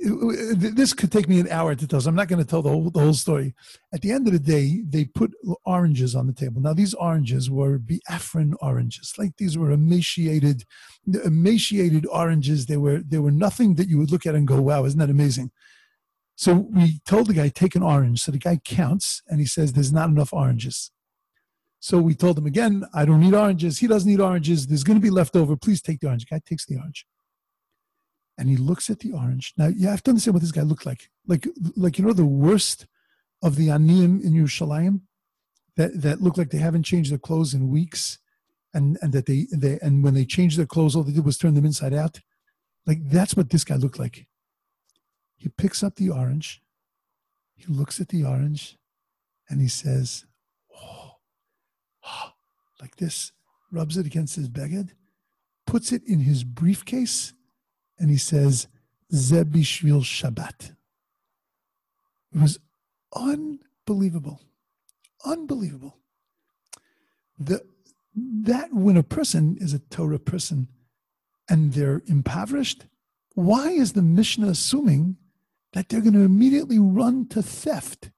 This 0.00 0.94
could 0.94 1.12
take 1.12 1.28
me 1.28 1.40
an 1.40 1.48
hour 1.50 1.74
to 1.74 1.86
tell, 1.86 2.00
so 2.00 2.08
I'm 2.08 2.14
not 2.14 2.28
going 2.28 2.42
to 2.42 2.48
tell 2.48 2.62
the 2.62 2.70
whole, 2.70 2.88
the 2.88 3.00
whole 3.00 3.12
story. 3.12 3.54
At 3.92 4.00
the 4.00 4.12
end 4.12 4.26
of 4.26 4.32
the 4.32 4.38
day, 4.38 4.82
they 4.88 5.04
put 5.04 5.34
oranges 5.66 6.14
on 6.14 6.26
the 6.26 6.32
table. 6.32 6.62
Now, 6.62 6.72
these 6.72 6.94
oranges 6.94 7.50
were 7.50 7.78
Biafran 7.78 8.54
oranges, 8.62 9.12
like 9.18 9.36
these 9.36 9.58
were 9.58 9.70
emaciated, 9.70 10.64
emaciated 11.22 12.06
oranges. 12.10 12.64
They 12.64 12.78
were 12.78 13.02
they 13.06 13.18
were 13.18 13.30
nothing 13.30 13.74
that 13.74 13.88
you 13.88 13.98
would 13.98 14.10
look 14.10 14.24
at 14.24 14.34
and 14.34 14.48
go, 14.48 14.58
"Wow, 14.58 14.86
isn't 14.86 14.98
that 14.98 15.10
amazing?" 15.10 15.50
So 16.34 16.54
we 16.54 17.00
told 17.04 17.26
the 17.26 17.34
guy, 17.34 17.48
"Take 17.48 17.76
an 17.76 17.82
orange." 17.82 18.20
So 18.20 18.32
the 18.32 18.38
guy 18.38 18.56
counts, 18.64 19.20
and 19.28 19.38
he 19.38 19.46
says, 19.46 19.74
"There's 19.74 19.92
not 19.92 20.08
enough 20.08 20.32
oranges." 20.32 20.90
So 21.84 21.98
we 21.98 22.14
told 22.14 22.38
him 22.38 22.46
again, 22.46 22.86
I 22.94 23.04
don't 23.04 23.20
need 23.20 23.34
oranges. 23.34 23.78
He 23.78 23.86
doesn't 23.86 24.10
need 24.10 24.18
oranges. 24.18 24.66
There's 24.66 24.84
going 24.84 24.98
to 24.98 25.02
be 25.02 25.10
leftover. 25.10 25.54
Please 25.54 25.82
take 25.82 26.00
the 26.00 26.06
orange. 26.06 26.24
The 26.24 26.36
guy 26.36 26.40
takes 26.42 26.64
the 26.64 26.78
orange. 26.78 27.04
And 28.38 28.48
he 28.48 28.56
looks 28.56 28.88
at 28.88 29.00
the 29.00 29.12
orange. 29.12 29.52
Now 29.58 29.66
you 29.66 29.88
have 29.88 30.02
to 30.04 30.12
understand 30.12 30.32
what 30.32 30.40
this 30.40 30.50
guy 30.50 30.62
looked 30.62 30.86
like. 30.86 31.10
Like, 31.26 31.46
like 31.76 31.98
you 31.98 32.06
know, 32.06 32.14
the 32.14 32.24
worst 32.24 32.86
of 33.42 33.56
the 33.56 33.68
Aniyim 33.68 34.24
in 34.24 34.32
Yerushalayim 34.32 35.02
that, 35.76 36.00
that 36.00 36.22
look 36.22 36.38
like 36.38 36.48
they 36.48 36.56
haven't 36.56 36.84
changed 36.84 37.12
their 37.12 37.18
clothes 37.18 37.52
in 37.52 37.68
weeks. 37.68 38.18
And, 38.72 38.96
and 39.02 39.12
that 39.12 39.26
they, 39.26 39.46
they 39.52 39.78
and 39.82 40.02
when 40.02 40.14
they 40.14 40.24
changed 40.24 40.56
their 40.56 40.64
clothes, 40.64 40.96
all 40.96 41.02
they 41.02 41.12
did 41.12 41.26
was 41.26 41.36
turn 41.36 41.52
them 41.52 41.66
inside 41.66 41.92
out. 41.92 42.18
Like 42.86 43.10
that's 43.10 43.36
what 43.36 43.50
this 43.50 43.62
guy 43.62 43.76
looked 43.76 43.98
like. 43.98 44.26
He 45.36 45.50
picks 45.50 45.82
up 45.82 45.96
the 45.96 46.08
orange. 46.08 46.62
He 47.56 47.66
looks 47.70 48.00
at 48.00 48.08
the 48.08 48.24
orange 48.24 48.78
and 49.50 49.60
he 49.60 49.68
says, 49.68 50.24
like 52.80 52.96
this, 52.96 53.32
rubs 53.70 53.96
it 53.96 54.06
against 54.06 54.36
his 54.36 54.48
beged, 54.48 54.90
puts 55.66 55.92
it 55.92 56.02
in 56.06 56.20
his 56.20 56.44
briefcase, 56.44 57.32
and 57.98 58.10
he 58.10 58.16
says, 58.16 58.68
Zebishvil 59.12 60.02
Shabbat. 60.02 60.74
It 62.34 62.40
was 62.40 62.58
unbelievable. 63.14 64.40
Unbelievable. 65.24 65.96
The, 67.38 67.64
that 68.14 68.72
when 68.72 68.96
a 68.96 69.02
person 69.02 69.56
is 69.60 69.72
a 69.72 69.78
Torah 69.78 70.18
person 70.18 70.68
and 71.48 71.72
they're 71.72 72.02
impoverished, 72.06 72.86
why 73.34 73.70
is 73.70 73.92
the 73.92 74.02
Mishnah 74.02 74.48
assuming 74.48 75.16
that 75.72 75.88
they're 75.88 76.00
going 76.00 76.14
to 76.14 76.20
immediately 76.20 76.78
run 76.78 77.26
to 77.28 77.42
theft? 77.42 78.10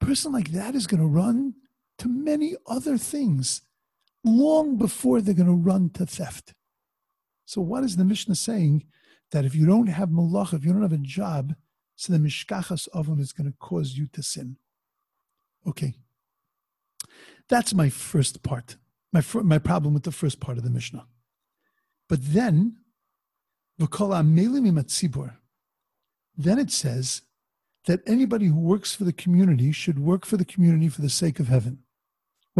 A 0.00 0.04
person 0.04 0.32
like 0.32 0.52
that 0.52 0.74
is 0.74 0.86
going 0.86 1.00
to 1.00 1.06
run 1.06 1.54
to 2.00 2.08
many 2.08 2.56
other 2.66 2.98
things 2.98 3.62
long 4.24 4.76
before 4.76 5.20
they're 5.20 5.34
going 5.34 5.46
to 5.46 5.52
run 5.52 5.90
to 5.90 6.04
theft. 6.04 6.54
So, 7.46 7.60
what 7.60 7.84
is 7.84 7.96
the 7.96 8.04
Mishnah 8.04 8.34
saying? 8.34 8.84
That 9.32 9.44
if 9.44 9.54
you 9.54 9.64
don't 9.64 9.86
have 9.86 10.08
malach, 10.08 10.52
if 10.52 10.64
you 10.64 10.72
don't 10.72 10.82
have 10.82 10.92
a 10.92 10.98
job, 10.98 11.54
so 11.94 12.12
the 12.12 12.18
mishkachas 12.18 12.88
avon 12.96 13.20
is 13.20 13.32
going 13.32 13.50
to 13.50 13.56
cause 13.58 13.96
you 13.96 14.08
to 14.08 14.22
sin. 14.22 14.56
Okay. 15.66 15.94
That's 17.48 17.74
my 17.74 17.88
first 17.88 18.42
part, 18.42 18.76
my, 19.12 19.22
my 19.42 19.58
problem 19.58 19.94
with 19.94 20.04
the 20.04 20.12
first 20.12 20.40
part 20.40 20.56
of 20.56 20.64
the 20.64 20.70
Mishnah. 20.70 21.06
But 22.08 22.20
then, 22.22 22.76
then 23.78 23.88
it 26.58 26.70
says 26.70 27.22
that 27.86 28.00
anybody 28.06 28.46
who 28.46 28.58
works 28.58 28.94
for 28.94 29.04
the 29.04 29.12
community 29.12 29.72
should 29.72 29.98
work 29.98 30.26
for 30.26 30.36
the 30.36 30.44
community 30.44 30.88
for 30.88 31.02
the 31.02 31.10
sake 31.10 31.40
of 31.40 31.48
heaven. 31.48 31.80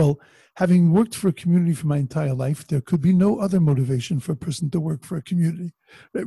Well, 0.00 0.18
having 0.56 0.94
worked 0.94 1.14
for 1.14 1.28
a 1.28 1.32
community 1.32 1.74
for 1.74 1.86
my 1.86 1.98
entire 1.98 2.32
life, 2.32 2.66
there 2.66 2.80
could 2.80 3.02
be 3.02 3.12
no 3.12 3.38
other 3.38 3.60
motivation 3.60 4.18
for 4.18 4.32
a 4.32 4.36
person 4.36 4.70
to 4.70 4.80
work 4.80 5.04
for 5.04 5.18
a 5.18 5.22
community. 5.22 5.74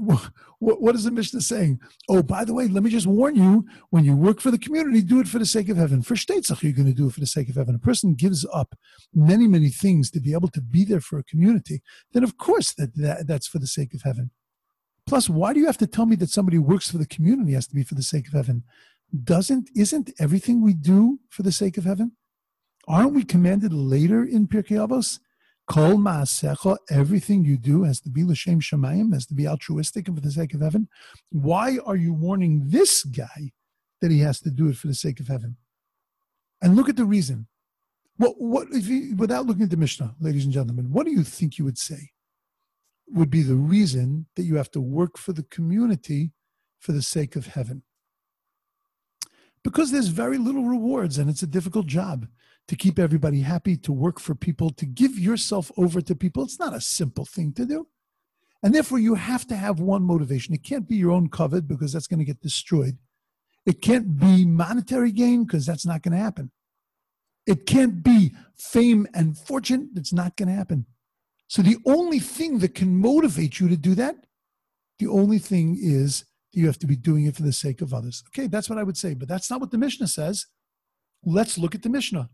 What 0.59 0.95
is 0.95 1.05
the 1.05 1.11
Mishnah 1.11 1.41
saying? 1.41 1.79
Oh, 2.07 2.21
by 2.21 2.45
the 2.45 2.53
way, 2.53 2.67
let 2.67 2.83
me 2.83 2.91
just 2.91 3.07
warn 3.07 3.35
you 3.35 3.65
when 3.89 4.05
you 4.05 4.15
work 4.15 4.39
for 4.39 4.51
the 4.51 4.59
community, 4.59 5.01
do 5.01 5.19
it 5.19 5.27
for 5.27 5.39
the 5.39 5.45
sake 5.45 5.69
of 5.69 5.77
heaven. 5.77 6.03
For 6.03 6.13
Shtetzach, 6.13 6.61
you're 6.61 6.71
going 6.71 6.87
to 6.87 6.93
do 6.93 7.07
it 7.07 7.13
for 7.13 7.19
the 7.19 7.25
sake 7.25 7.49
of 7.49 7.55
heaven. 7.55 7.73
A 7.73 7.79
person 7.79 8.13
gives 8.13 8.45
up 8.53 8.75
many, 9.13 9.47
many 9.47 9.69
things 9.69 10.11
to 10.11 10.21
be 10.21 10.33
able 10.33 10.49
to 10.49 10.61
be 10.61 10.85
there 10.85 11.01
for 11.01 11.17
a 11.17 11.23
community, 11.23 11.81
then 12.13 12.23
of 12.23 12.37
course 12.37 12.73
that, 12.75 12.95
that 12.95 13.27
that's 13.27 13.47
for 13.47 13.57
the 13.57 13.67
sake 13.67 13.93
of 13.95 14.03
heaven. 14.03 14.29
Plus, 15.07 15.29
why 15.29 15.51
do 15.53 15.59
you 15.59 15.65
have 15.65 15.79
to 15.79 15.87
tell 15.87 16.05
me 16.05 16.15
that 16.17 16.29
somebody 16.29 16.57
who 16.57 16.63
works 16.63 16.91
for 16.91 16.99
the 16.99 17.13
community 17.15 17.53
has 17.53 17.67
to 17.67 17.75
be 17.75 17.83
for 17.83 17.95
the 17.95 18.03
sake 18.03 18.27
of 18.27 18.33
heaven? 18.33 18.63
Doesn't 19.23 19.69
isn't 19.75 20.11
everything 20.19 20.61
we 20.61 20.73
do 20.73 21.19
for 21.29 21.41
the 21.41 21.51
sake 21.51 21.77
of 21.77 21.83
heaven? 21.83 22.13
Aren't 22.87 23.13
we 23.13 23.23
commanded 23.23 23.73
later 23.73 24.23
in 24.23 24.47
Pirkei 24.47 24.77
Avos? 24.77 25.19
Kol 25.65 25.95
ma'asecha, 25.95 26.77
everything 26.89 27.45
you 27.45 27.57
do 27.57 27.83
has 27.83 28.01
to 28.01 28.09
be 28.09 28.23
l'shem 28.23 28.59
shemayim, 28.59 29.13
has 29.13 29.25
to 29.27 29.33
be 29.33 29.47
altruistic 29.47 30.07
and 30.07 30.17
for 30.17 30.21
the 30.21 30.31
sake 30.31 30.53
of 30.53 30.61
heaven. 30.61 30.89
Why 31.29 31.79
are 31.85 31.95
you 31.95 32.13
warning 32.13 32.63
this 32.65 33.03
guy 33.03 33.53
that 34.01 34.11
he 34.11 34.19
has 34.19 34.41
to 34.41 34.51
do 34.51 34.67
it 34.67 34.75
for 34.75 34.87
the 34.87 34.93
sake 34.93 35.21
of 35.21 35.29
heaven? 35.29 35.55
And 36.61 36.75
look 36.75 36.89
at 36.89 36.97
the 36.97 37.05
reason. 37.05 37.47
What, 38.17 38.35
what 38.37 38.67
if 38.71 38.87
you, 38.87 39.15
without 39.15 39.45
looking 39.45 39.63
at 39.63 39.69
the 39.69 39.77
Mishnah, 39.77 40.15
ladies 40.19 40.43
and 40.43 40.53
gentlemen, 40.53 40.91
what 40.91 41.05
do 41.05 41.11
you 41.11 41.23
think 41.23 41.57
you 41.57 41.65
would 41.65 41.77
say 41.77 42.11
would 43.07 43.29
be 43.29 43.41
the 43.41 43.55
reason 43.55 44.27
that 44.35 44.43
you 44.43 44.57
have 44.57 44.71
to 44.71 44.81
work 44.81 45.17
for 45.17 45.31
the 45.31 45.43
community 45.43 46.31
for 46.79 46.91
the 46.91 47.01
sake 47.01 47.37
of 47.37 47.47
heaven? 47.47 47.83
Because 49.63 49.91
there's 49.91 50.09
very 50.09 50.37
little 50.37 50.65
rewards 50.65 51.17
and 51.17 51.29
it's 51.29 51.43
a 51.43 51.47
difficult 51.47 51.87
job 51.87 52.27
to 52.67 52.75
keep 52.75 52.97
everybody 52.97 53.41
happy, 53.41 53.75
to 53.77 53.91
work 53.91 54.19
for 54.19 54.35
people, 54.35 54.69
to 54.71 54.85
give 54.85 55.19
yourself 55.19 55.71
over 55.77 56.01
to 56.01 56.15
people. 56.15 56.43
It's 56.43 56.59
not 56.59 56.73
a 56.73 56.81
simple 56.81 57.25
thing 57.25 57.53
to 57.53 57.65
do. 57.65 57.87
And 58.61 58.73
therefore, 58.73 58.99
you 58.99 59.15
have 59.15 59.45
to 59.47 59.55
have 59.57 59.81
one 59.81 60.03
motivation. 60.03 60.53
It 60.53 60.63
can't 60.63 60.87
be 60.87 60.95
your 60.95 61.11
own 61.11 61.29
kavod 61.29 61.67
because 61.67 61.91
that's 61.91 62.07
going 62.07 62.19
to 62.19 62.25
get 62.25 62.41
destroyed. 62.41 62.97
It 63.65 63.81
can't 63.81 64.17
be 64.17 64.45
monetary 64.45 65.11
gain 65.11 65.43
because 65.43 65.65
that's 65.65 65.85
not 65.85 66.01
going 66.01 66.13
to 66.13 66.23
happen. 66.23 66.51
It 67.45 67.65
can't 67.65 68.03
be 68.03 68.33
fame 68.57 69.05
and 69.13 69.37
fortune. 69.37 69.91
It's 69.95 70.13
not 70.13 70.37
going 70.37 70.47
to 70.47 70.55
happen. 70.55 70.85
So 71.47 71.61
the 71.61 71.77
only 71.85 72.19
thing 72.19 72.59
that 72.59 72.73
can 72.73 72.95
motivate 72.95 73.59
you 73.59 73.67
to 73.67 73.77
do 73.77 73.95
that, 73.95 74.25
the 74.99 75.07
only 75.07 75.39
thing 75.39 75.77
is 75.79 76.21
that 76.53 76.59
you 76.59 76.67
have 76.67 76.79
to 76.79 76.87
be 76.87 76.95
doing 76.95 77.25
it 77.25 77.35
for 77.35 77.43
the 77.43 77.51
sake 77.51 77.81
of 77.81 77.93
others. 77.93 78.23
Okay, 78.29 78.47
that's 78.47 78.69
what 78.69 78.79
I 78.79 78.83
would 78.83 78.97
say, 78.97 79.13
but 79.13 79.27
that's 79.27 79.49
not 79.49 79.59
what 79.59 79.71
the 79.71 79.77
Mishnah 79.77 80.07
says. 80.07 80.45
Let's 81.25 81.57
look 81.57 81.75
at 81.75 81.83
the 81.83 81.89
Mishnah. 81.89 82.29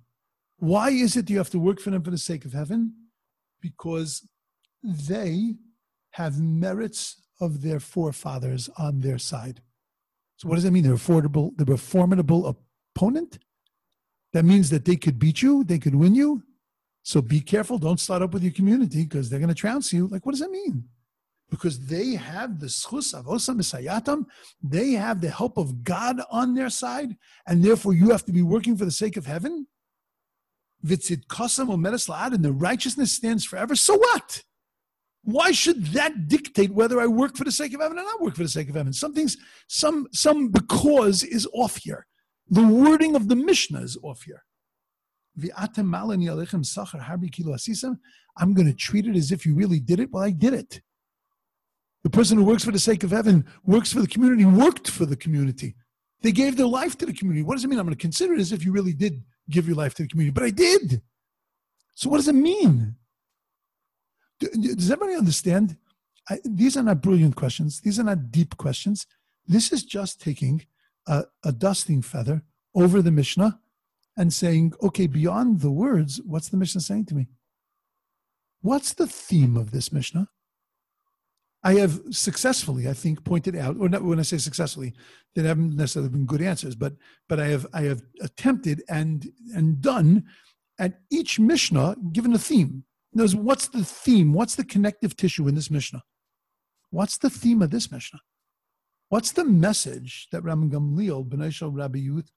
Why 0.60 0.90
is 0.90 1.16
it 1.16 1.30
you 1.30 1.38
have 1.38 1.50
to 1.52 1.60
work 1.60 1.80
for 1.80 1.90
them 1.90 2.04
for 2.04 2.12
the 2.12 2.18
sake 2.18 2.46
of 2.46 2.54
heaven? 2.54 2.94
Because 3.62 4.28
they 4.84 5.56
have 6.12 6.40
merits 6.40 7.22
of 7.40 7.62
their 7.62 7.80
forefathers 7.80 8.70
on 8.78 9.00
their 9.00 9.18
side. 9.18 9.62
So 10.38 10.48
what 10.48 10.56
does 10.56 10.64
that 10.66 10.72
mean? 10.72 10.84
They're 10.84 10.94
affordable, 10.94 11.52
they're 11.56 11.74
a 11.74 11.78
formidable 11.78 12.56
opponent. 12.96 13.40
That 14.34 14.46
means 14.46 14.70
that 14.70 14.86
they 14.86 14.96
could 14.96 15.18
beat 15.18 15.42
you, 15.42 15.64
they 15.64 15.80
could 15.80 15.96
win 15.96 16.16
you. 16.16 16.44
So 17.04 17.22
be 17.22 17.42
careful. 17.42 17.78
Don't 17.78 18.00
start 18.00 18.22
up 18.22 18.34
with 18.34 18.44
your 18.44 18.52
community 18.52 19.04
because 19.04 19.30
they're 19.30 19.40
going 19.40 19.50
to 19.50 19.56
trounce 19.56 19.92
you. 19.94 20.08
Like, 20.08 20.26
what 20.26 20.34
does 20.34 20.42
that 20.42 20.52
mean? 20.52 20.84
Because 21.50 21.80
they 21.88 22.12
have 22.12 22.60
the 22.60 22.68
schus 22.68 23.16
avosa 23.16 23.56
misayatam, 23.56 24.26
they 24.62 24.92
have 24.92 25.20
the 25.20 25.32
help 25.32 25.58
of 25.58 25.84
God 25.84 26.18
on 26.30 26.54
their 26.54 26.70
side, 26.70 27.16
and 27.48 27.64
therefore 27.64 27.94
you 27.94 28.12
have 28.12 28.26
to 28.26 28.32
be 28.32 28.44
working 28.44 28.78
for 28.78 28.86
the 28.86 28.92
sake 28.92 29.18
of 29.18 29.26
heaven 29.26 29.66
and 30.82 32.44
the 32.44 32.52
righteousness 32.52 33.12
stands 33.12 33.46
forever. 33.46 33.76
So 33.76 33.98
what? 33.98 34.44
Why 35.24 35.52
should 35.52 35.88
that 35.88 36.28
dictate 36.28 36.72
whether 36.72 37.02
I 37.02 37.08
work 37.08 37.36
for 37.36 37.44
the 37.44 37.52
sake 37.52 37.74
of 37.74 37.82
heaven 37.82 38.00
or 38.00 38.04
not 38.04 38.22
work 38.22 38.36
for 38.36 38.44
the 38.44 38.50
sake 38.50 38.70
of 38.70 38.76
heaven? 38.76 38.94
Something's 38.94 39.38
some 39.68 40.08
some 40.12 40.50
because 40.50 41.24
is 41.24 41.48
off 41.54 41.78
here. 41.78 42.08
The 42.50 42.66
wording 42.66 43.16
of 43.16 43.28
the 43.28 43.36
Mishnah 43.36 43.82
is 43.82 43.98
off 44.02 44.24
here. 44.24 44.44
I'm 48.38 48.54
going 48.54 48.68
to 48.68 48.74
treat 48.74 49.06
it 49.06 49.16
as 49.16 49.32
if 49.32 49.46
you 49.46 49.54
really 49.56 49.80
did 49.80 50.00
it. 50.00 50.12
Well, 50.12 50.24
I 50.24 50.32
did 50.32 50.54
it. 50.54 50.82
The 52.04 52.10
person 52.10 52.38
who 52.38 52.46
works 52.46 52.64
for 52.64 52.72
the 52.72 52.80
sake 52.80 53.04
of 53.04 53.12
heaven 53.12 53.46
works 53.66 53.92
for 53.92 54.02
the 54.02 54.08
community, 54.08 54.46
worked 54.46 54.90
for 54.90 55.06
the 55.06 55.18
community. 55.18 55.76
They 56.22 56.32
gave 56.32 56.58
their 56.58 56.66
life 56.66 56.98
to 56.98 57.06
the 57.06 57.14
community. 57.14 57.44
What 57.44 57.56
does 57.56 57.64
it 57.64 57.68
mean? 57.68 57.80
I'm 57.80 57.86
going 57.86 57.96
to 57.96 58.02
consider 58.02 58.34
it 58.34 58.40
as 58.40 58.52
if 58.52 58.66
you 58.66 58.72
really 58.72 58.94
did 58.94 59.22
give 59.50 59.68
your 59.68 59.76
life 59.76 59.94
to 59.96 60.04
the 60.04 60.10
community. 60.10 60.34
But 60.34 60.44
I 60.44 60.52
did. 60.52 61.02
So 61.96 62.10
what 62.10 62.18
does 62.18 62.28
it 62.28 62.34
mean? 62.34 62.96
Does 64.40 64.90
everybody 64.90 65.18
understand? 65.18 65.78
I, 66.30 66.40
these 66.46 66.78
are 66.78 66.84
not 66.84 67.02
brilliant 67.02 67.36
questions. 67.36 67.82
These 67.82 68.00
are 68.00 68.04
not 68.04 68.32
deep 68.32 68.56
questions. 68.58 69.06
This 69.48 69.72
is 69.72 69.84
just 69.84 70.22
taking 70.22 70.66
a, 71.08 71.26
a 71.44 71.52
dusting 71.52 72.02
feather 72.02 72.44
over 72.76 73.02
the 73.02 73.12
Mishnah 73.12 73.60
and 74.16 74.32
saying, 74.32 74.74
okay, 74.84 75.08
beyond 75.08 75.62
the 75.62 75.72
words, 75.72 76.22
what's 76.24 76.50
the 76.50 76.58
Mishnah 76.58 76.82
saying 76.82 77.06
to 77.06 77.16
me? 77.16 77.28
What's 78.62 78.94
the 78.94 79.08
theme 79.08 79.58
of 79.58 79.72
this 79.72 79.92
Mishnah? 79.92 80.30
I 81.64 81.74
have 81.74 82.02
successfully, 82.12 82.88
I 82.88 82.94
think, 82.94 83.24
pointed 83.26 83.56
out, 83.56 83.76
or 83.80 83.90
not 83.90 84.04
when 84.04 84.20
I 84.20 84.24
say 84.24 84.38
successfully, 84.38 84.94
that 85.36 85.46
haven't 85.46 85.76
necessarily 85.76 86.10
been 86.10 86.26
good 86.26 86.42
answers, 86.42 86.76
but 86.76 86.94
but 87.28 87.40
I 87.40 87.48
have 87.48 87.68
I 87.74 87.82
have 87.82 88.02
attempted 88.22 88.84
and 88.90 89.30
and 89.54 89.82
done 89.82 90.26
at 90.80 91.02
each 91.12 91.40
Mishnah 91.40 91.98
given 92.14 92.34
a 92.34 92.40
theme. 92.40 92.86
Knows 93.14 93.36
what's 93.36 93.68
the 93.68 93.84
theme? 93.84 94.34
What's 94.34 94.56
the 94.56 94.64
connective 94.64 95.18
tissue 95.18 95.48
in 95.48 95.56
this 95.56 95.70
Mishnah? 95.70 96.04
What's 96.92 97.18
the 97.18 97.30
theme 97.30 97.62
of 97.62 97.72
this 97.72 97.92
Mishnah? 97.92 98.22
What's 99.10 99.32
the 99.32 99.44
message 99.44 100.28
that 100.32 100.44
Ram 100.44 100.70
Gamliel, 100.70 101.28
Benishal 101.28 101.76
Rabbi 101.76 102.00
Yud, 102.00 102.28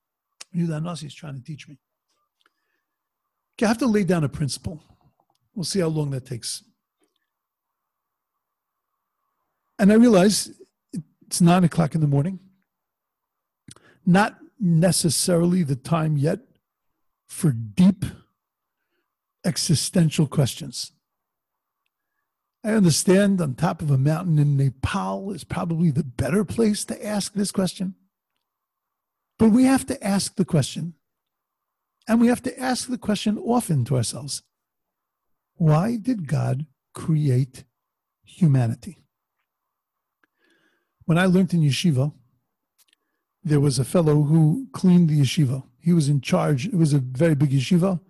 Yudanasi 0.57 1.05
is 1.05 1.15
trying 1.15 1.35
to 1.35 1.43
teach 1.43 1.69
me? 1.69 1.79
Okay, 3.57 3.67
I 3.67 3.69
have 3.69 3.79
to 3.79 3.87
lay 3.87 4.05
down 4.05 4.25
a 4.25 4.29
principle. 4.29 4.83
We'll 5.55 5.65
see 5.65 5.81
how 5.81 5.89
long 5.89 6.11
that 6.11 6.25
takes. 6.25 6.65
And 9.83 9.91
I 9.91 9.97
realize 9.97 10.49
it's 11.27 11.41
nine 11.41 11.65
o'clock 11.65 11.97
in 11.97 12.01
the 12.01 12.07
morning. 12.07 12.39
Not 14.07 14.39
necessarily 14.61 15.65
the 15.65 15.75
time 15.75 16.17
yet 16.17 16.39
for 17.27 17.51
deep 17.51 18.05
existential 19.45 20.29
questions. 20.29 20.93
I 22.63 22.75
understand 22.75 23.41
on 23.41 23.57
top 23.57 23.83
of 23.83 23.91
a 23.91 23.99
mountain 23.99 24.39
in 24.39 24.57
Nepal 24.57 25.33
is 25.33 25.43
probably 25.43 25.91
the 25.91 26.05
better 26.05 26.45
place 26.45 26.85
to 26.85 27.05
ask 27.05 27.33
this 27.33 27.51
question. 27.51 27.97
But 29.37 29.49
we 29.49 29.65
have 29.65 29.85
to 29.87 30.01
ask 30.07 30.37
the 30.37 30.45
question. 30.45 30.95
And 32.07 32.21
we 32.21 32.29
have 32.29 32.43
to 32.43 32.57
ask 32.57 32.89
the 32.89 32.99
question 32.99 33.37
often 33.37 33.85
to 33.87 33.97
ourselves 33.97 34.45
why 35.57 35.97
did 35.97 36.29
God 36.29 36.67
create 36.95 37.65
humanity? 38.23 39.02
When 41.05 41.19
I 41.19 41.27
learned 41.27 41.53
in 41.55 41.61
yeshiva, 41.61 42.13
there 43.43 43.61
was 43.61 43.79
a 43.79 43.85
fellow 43.85 44.23
who 44.23 44.69
cleaned 44.73 45.09
the 45.09 45.21
yeshiva. 45.21 45.65
He 45.81 45.93
was 45.93 46.09
in 46.09 46.21
charge. 46.21 46.67
It 46.67 46.75
was 46.75 46.93
a 46.93 46.99
very 46.99 47.35
big 47.35 47.51
yeshiva. 47.51 48.01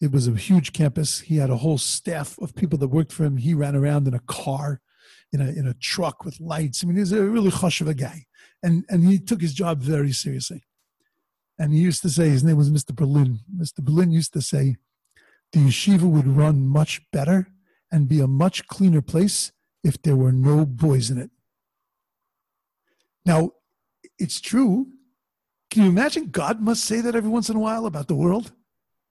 It 0.00 0.10
was 0.10 0.26
a 0.26 0.34
huge 0.34 0.72
campus. 0.72 1.20
He 1.20 1.36
had 1.36 1.50
a 1.50 1.58
whole 1.58 1.78
staff 1.78 2.36
of 2.38 2.56
people 2.56 2.78
that 2.78 2.88
worked 2.88 3.12
for 3.12 3.24
him. 3.24 3.36
He 3.36 3.54
ran 3.54 3.76
around 3.76 4.08
in 4.08 4.14
a 4.14 4.20
car, 4.20 4.80
in 5.32 5.40
a 5.40 5.48
in 5.50 5.66
a 5.68 5.74
truck 5.74 6.24
with 6.24 6.40
lights. 6.40 6.82
I 6.82 6.86
mean, 6.86 6.96
he 6.96 7.00
was 7.00 7.12
a 7.12 7.24
really 7.24 7.50
hush 7.50 7.80
of 7.80 7.86
a 7.86 7.94
guy, 7.94 8.26
and 8.62 8.84
and 8.88 9.04
he 9.04 9.20
took 9.20 9.40
his 9.40 9.54
job 9.54 9.80
very 9.80 10.12
seriously. 10.12 10.64
And 11.58 11.72
he 11.72 11.78
used 11.78 12.02
to 12.02 12.10
say 12.10 12.28
his 12.28 12.42
name 12.42 12.56
was 12.56 12.70
Mr. 12.70 12.94
Berlin. 12.94 13.40
Mr. 13.56 13.84
Berlin 13.84 14.10
used 14.10 14.32
to 14.32 14.42
say, 14.42 14.76
the 15.52 15.60
yeshiva 15.60 16.10
would 16.10 16.26
run 16.26 16.66
much 16.66 17.02
better 17.12 17.46
and 17.90 18.08
be 18.08 18.20
a 18.20 18.26
much 18.26 18.66
cleaner 18.66 19.02
place 19.02 19.52
if 19.84 20.00
there 20.02 20.16
were 20.16 20.32
no 20.32 20.64
boys 20.64 21.10
in 21.10 21.18
it. 21.18 21.30
Now, 23.24 23.52
it's 24.18 24.40
true. 24.40 24.88
Can 25.70 25.84
you 25.84 25.88
imagine 25.88 26.30
God 26.30 26.60
must 26.60 26.84
say 26.84 27.00
that 27.00 27.14
every 27.14 27.30
once 27.30 27.48
in 27.48 27.56
a 27.56 27.60
while 27.60 27.86
about 27.86 28.08
the 28.08 28.14
world? 28.14 28.52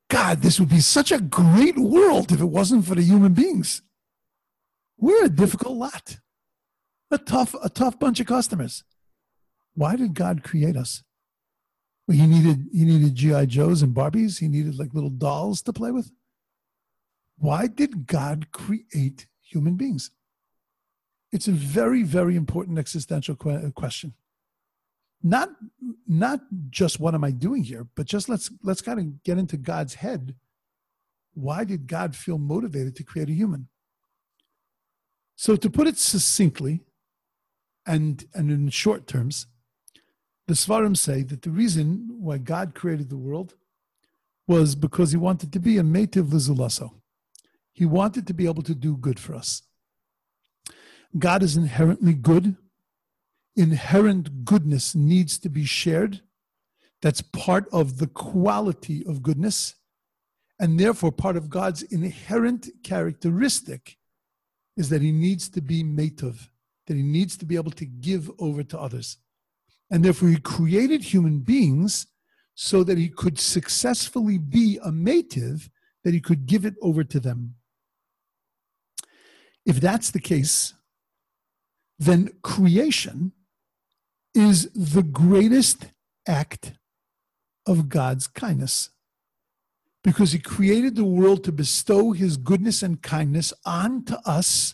God, 0.10 0.42
this 0.42 0.60
would 0.60 0.70
be 0.70 0.82
such 0.82 1.12
a 1.12 1.20
great 1.20 1.78
world 1.78 2.32
if 2.32 2.42
it 2.42 2.46
wasn't 2.46 2.86
for 2.86 2.96
the 2.96 3.02
human 3.02 3.34
beings. 3.34 3.82
We're 4.98 5.26
a 5.26 5.30
difficult 5.30 5.78
lot, 5.78 6.20
a 7.10 7.18
tough, 7.18 7.56
a 7.64 7.70
tough 7.70 7.98
bunch 7.98 8.20
of 8.20 8.28
customers. 8.28 8.84
Why 9.74 9.96
did 9.96 10.14
God 10.14 10.44
create 10.44 10.76
us? 10.76 11.04
He 12.12 12.28
needed 12.28 12.68
he 12.74 12.84
needed 12.84 13.16
GI 13.16 13.46
Joes 13.48 13.82
and 13.82 13.96
Barbies. 13.96 14.40
He 14.40 14.48
needed 14.48 14.78
like 14.78 14.94
little 14.94 15.10
dolls 15.10 15.62
to 15.64 15.74
play 15.74 15.92
with. 15.92 16.12
Why 17.38 17.68
did 17.68 18.06
God 18.06 18.52
create 18.52 19.28
human 19.42 19.76
beings? 19.76 20.12
It's 21.32 21.48
a 21.48 21.52
very, 21.52 22.04
very 22.04 22.36
important 22.36 22.78
existential 22.78 23.38
uh, 23.46 23.70
question. 23.72 24.14
Not 25.24 25.50
not 26.08 26.42
just 26.72 27.00
what 27.00 27.14
am 27.14 27.24
i 27.24 27.30
doing 27.30 27.64
here 27.64 27.86
but 27.96 28.08
just 28.08 28.28
let's 28.28 28.50
let's 28.64 28.82
kind 28.82 29.00
of 29.00 29.24
get 29.24 29.38
into 29.38 29.56
god's 29.56 29.96
head. 29.96 30.36
Why 31.34 31.64
did 31.64 31.88
god 31.88 32.16
feel 32.16 32.40
motivated 32.40 32.96
to 32.96 33.04
create 33.04 33.30
a 33.30 33.34
human? 33.34 33.68
So 35.36 35.56
to 35.56 35.70
put 35.70 35.88
it 35.88 35.98
succinctly 35.98 36.82
and 37.86 38.26
and 38.34 38.52
in 38.52 38.70
short 38.70 39.08
terms 39.08 39.48
the 40.48 40.54
svarim 40.54 40.96
say 40.96 41.24
that 41.24 41.42
the 41.42 41.50
reason 41.50 42.08
why 42.20 42.38
god 42.38 42.76
created 42.76 43.10
the 43.10 43.18
world 43.18 43.56
was 44.48 44.76
because 44.76 45.12
he 45.12 45.18
wanted 45.18 45.52
to 45.54 45.60
be 45.60 45.78
a 45.78 45.84
mative 45.84 46.30
lizulaso 46.30 46.92
he 47.72 47.86
wanted 47.86 48.28
to 48.28 48.34
be 48.34 48.46
able 48.46 48.62
to 48.62 48.76
do 48.76 48.98
good 48.98 49.20
for 49.20 49.34
us 49.34 49.64
god 51.18 51.44
is 51.44 51.58
inherently 51.58 52.14
good 52.14 52.56
inherent 53.56 54.46
goodness 54.46 54.96
needs 54.96 55.38
to 55.40 55.50
be 55.50 55.66
shared. 55.66 56.22
That's 57.02 57.22
part 57.22 57.68
of 57.72 57.98
the 57.98 58.08
quality 58.08 59.06
of 59.06 59.24
goodness. 59.24 59.76
And 60.60 60.80
therefore, 60.80 61.12
part 61.12 61.38
of 61.38 61.50
God's 61.50 61.82
inherent 61.84 62.70
characteristic 62.84 63.98
is 64.78 64.90
that 64.90 65.02
he 65.02 65.12
needs 65.12 65.50
to 65.50 65.62
be 65.62 65.84
mative, 65.84 66.50
that 66.88 66.96
he 66.96 67.04
needs 67.04 67.36
to 67.38 67.46
be 67.46 67.56
able 67.56 67.72
to 67.72 67.86
give 67.86 68.30
over 68.40 68.64
to 68.64 68.80
others. 68.80 69.18
And 69.90 70.06
therefore, 70.06 70.30
he 70.30 70.38
created 70.38 71.04
human 71.04 71.40
beings 71.40 72.08
so 72.54 72.84
that 72.84 72.98
he 72.98 73.10
could 73.10 73.40
successfully 73.40 74.38
be 74.38 74.78
a 74.84 74.92
mative, 74.92 75.70
that 76.04 76.14
he 76.14 76.22
could 76.22 76.46
give 76.46 76.64
it 76.64 76.76
over 76.82 77.04
to 77.04 77.20
them. 77.20 77.56
If 79.66 79.82
that's 79.82 80.12
the 80.12 80.20
case, 80.20 80.74
then 82.02 82.32
creation 82.42 83.32
is 84.34 84.72
the 84.72 85.04
greatest 85.04 85.86
act 86.28 86.74
of 87.68 87.90
God's 87.90 88.26
kindness. 88.26 88.90
Because 90.04 90.32
he 90.32 90.40
created 90.40 90.96
the 90.96 91.06
world 91.06 91.44
to 91.44 91.52
bestow 91.52 92.12
his 92.12 92.38
goodness 92.38 92.82
and 92.82 93.04
kindness 93.04 93.54
onto 93.66 94.16
us 94.26 94.74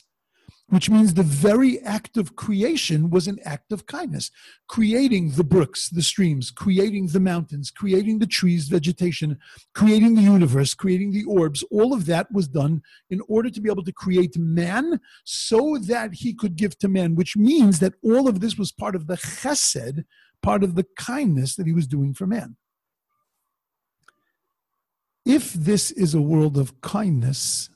which 0.70 0.90
means 0.90 1.14
the 1.14 1.24
very 1.24 1.80
act 1.82 2.18
of 2.18 2.36
creation 2.36 3.10
was 3.10 3.28
an 3.28 3.40
act 3.46 3.72
of 3.72 3.86
kindness. 3.86 4.32
Creating 4.68 5.32
the 5.32 5.44
brooks, 5.44 5.88
the 5.90 6.02
streams, 6.02 6.52
creating 6.52 7.08
the 7.08 7.22
mountains, 7.22 7.72
creating 7.72 8.20
the 8.20 8.28
trees, 8.28 8.68
vegetation, 8.68 9.38
creating 9.74 10.16
the 10.16 10.22
universe, 10.22 10.74
creating 10.74 11.12
the 11.12 11.24
orbs, 11.24 11.64
all 11.72 11.94
of 11.94 12.06
that 12.06 12.30
was 12.34 12.50
done 12.50 12.82
in 13.10 13.22
order 13.30 13.50
to 13.50 13.62
be 13.62 13.70
able 13.70 13.84
to 13.84 13.94
create 13.94 14.38
man 14.38 15.00
so 15.24 15.78
that 15.78 16.14
he 16.14 16.34
could 16.34 16.58
give 16.58 16.78
to 16.78 16.90
man, 16.90 17.16
which 17.16 17.38
means 17.38 17.80
that 17.80 17.94
all 18.04 18.28
of 18.28 18.42
this 18.42 18.58
was 18.58 18.72
part 18.72 18.96
of 18.96 19.08
the 19.08 19.16
chesed, 19.16 20.04
part 20.42 20.64
of 20.64 20.76
the 20.76 20.86
kindness 20.98 21.56
that 21.56 21.66
he 21.66 21.74
was 21.74 21.88
doing 21.88 22.14
for 22.14 22.28
man. 22.28 22.58
If 25.26 25.54
this 25.54 25.92
is 25.92 26.14
a 26.14 26.22
world 26.22 26.58
of 26.58 26.80
kindness, 26.82 27.70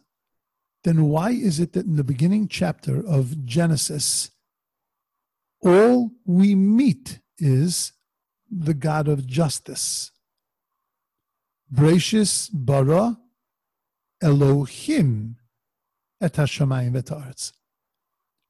then 0.84 1.06
why 1.06 1.32
is 1.32 1.60
it 1.60 1.74
that 1.74 1.86
in 1.86 1.96
the 1.96 2.04
beginning 2.04 2.48
chapter 2.48 3.06
of 3.06 3.46
Genesis, 3.46 4.32
all 5.64 6.12
we 6.26 6.56
meet 6.56 7.20
is 7.38 7.94
the 8.50 8.74
God 8.74 9.08
of 9.08 9.28
justice? 9.28 10.12
Bereishis 11.74 12.50
bara 12.52 13.18
Elohim 14.22 15.38
et 16.20 16.34
hashamayim 16.34 16.96
et 16.98 17.52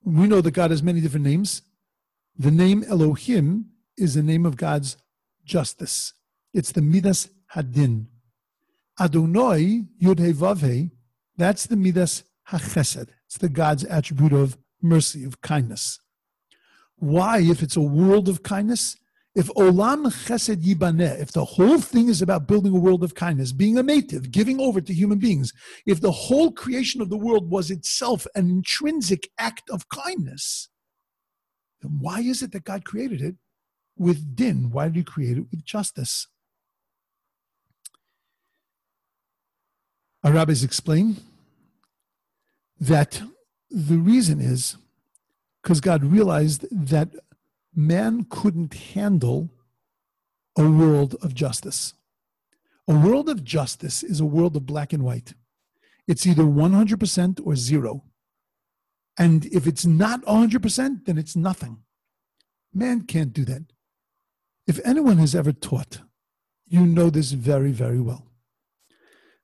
We 0.04 0.28
know 0.28 0.42
that 0.42 0.52
God 0.52 0.72
has 0.72 0.82
many 0.82 1.02
different 1.02 1.26
names. 1.26 1.62
The 2.38 2.52
name 2.52 2.84
Elohim 2.86 3.68
is 3.98 4.16
the 4.16 4.24
name 4.24 4.46
of 4.46 4.58
God's 4.58 4.98
justice. 5.44 6.14
It's 6.54 6.72
the 6.72 6.82
Midas 6.82 7.30
Hadin. 7.54 8.08
Adonai 9.00 9.86
Yud 10.02 10.20
that's 11.38 11.66
the 11.66 11.76
Midas 11.76 12.24
HaChesed. 12.50 13.10
It's 13.28 13.38
the 13.38 13.50
God's 13.50 13.86
attribute 13.86 14.34
of 14.34 14.58
mercy, 14.82 15.24
of 15.24 15.42
kindness. 15.42 16.00
Why, 16.98 17.40
if 17.40 17.64
it's 17.64 17.78
a 17.78 17.82
world 17.82 18.30
of 18.30 18.44
kindness, 18.44 18.98
if 19.34 19.48
Olam 19.50 20.06
Chesed 20.08 20.62
Yibaneh, 20.62 21.22
if 21.22 21.32
the 21.32 21.46
whole 21.46 21.80
thing 21.80 22.10
is 22.10 22.22
about 22.22 22.48
building 22.48 22.76
a 22.76 22.80
world 22.80 23.04
of 23.04 23.16
kindness, 23.16 23.54
being 23.54 23.78
a 23.78 23.84
mative, 23.84 24.30
giving 24.30 24.60
over 24.60 24.82
to 24.82 24.94
human 24.94 25.20
beings, 25.20 25.54
if 25.86 26.02
the 26.02 26.12
whole 26.12 26.52
creation 26.52 27.02
of 27.02 27.10
the 27.10 27.18
world 27.18 27.50
was 27.50 27.72
itself 27.72 28.28
an 28.36 28.50
intrinsic 28.50 29.30
act 29.38 29.70
of 29.70 29.88
kindness, 29.88 30.70
then 31.82 31.98
why 32.00 32.20
is 32.20 32.42
it 32.42 32.52
that 32.52 32.66
God 32.66 32.84
created 32.84 33.22
it 33.22 33.36
with 33.98 34.36
din? 34.36 34.70
Why 34.70 34.88
did 34.88 34.98
He 34.98 35.04
create 35.04 35.38
it 35.38 35.46
with 35.50 35.64
justice? 35.64 36.28
Our 40.24 40.34
rabbis 40.34 40.64
explain 40.64 41.18
that 42.80 43.22
the 43.70 43.98
reason 43.98 44.40
is 44.40 44.78
because 45.62 45.82
God 45.82 46.04
realized 46.04 46.66
that 46.72 47.10
man 47.74 48.26
couldn't 48.30 48.74
handle 48.74 49.50
a 50.58 50.70
world 50.70 51.16
of 51.22 51.34
justice. 51.34 51.94
A 52.88 52.94
world 52.94 53.30
of 53.30 53.44
justice 53.44 54.04
is 54.04 54.20
a 54.20 54.26
world 54.26 54.56
of 54.56 54.66
black 54.66 54.94
and 54.94 55.04
white. 55.04 55.34
It's 56.08 56.28
either 56.28 56.44
100% 56.44 57.42
or 57.46 57.56
zero. 57.56 58.04
And 59.18 59.46
if 59.46 59.68
it's 59.68 59.86
not 59.86 60.24
100%, 60.24 61.06
then 61.06 61.18
it's 61.18 61.36
nothing. 61.36 61.78
Man 62.74 63.02
can't 63.02 63.34
do 63.34 63.46
that. 63.46 63.64
If 64.68 64.80
anyone 64.86 65.18
has 65.18 65.36
ever 65.36 65.52
taught, 65.52 66.02
you 66.68 66.86
know 66.86 67.10
this 67.10 67.32
very, 67.32 67.72
very 67.72 68.00
well, 68.00 68.28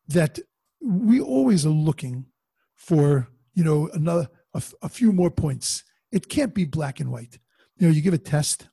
that 0.07 0.39
we 0.81 1.19
always 1.19 1.65
are 1.65 1.69
looking 1.69 2.25
for 2.75 3.29
you 3.53 3.63
know 3.63 3.89
another 3.93 4.29
a, 4.53 4.63
a 4.83 4.89
few 4.89 5.11
more 5.11 5.31
points. 5.31 5.83
It 6.11 6.29
can't 6.29 6.53
be 6.53 6.65
black 6.65 6.99
and 6.99 7.11
white. 7.11 7.39
You 7.77 7.87
know, 7.87 7.93
you 7.93 8.01
give 8.01 8.13
a 8.13 8.17
test, 8.17 8.69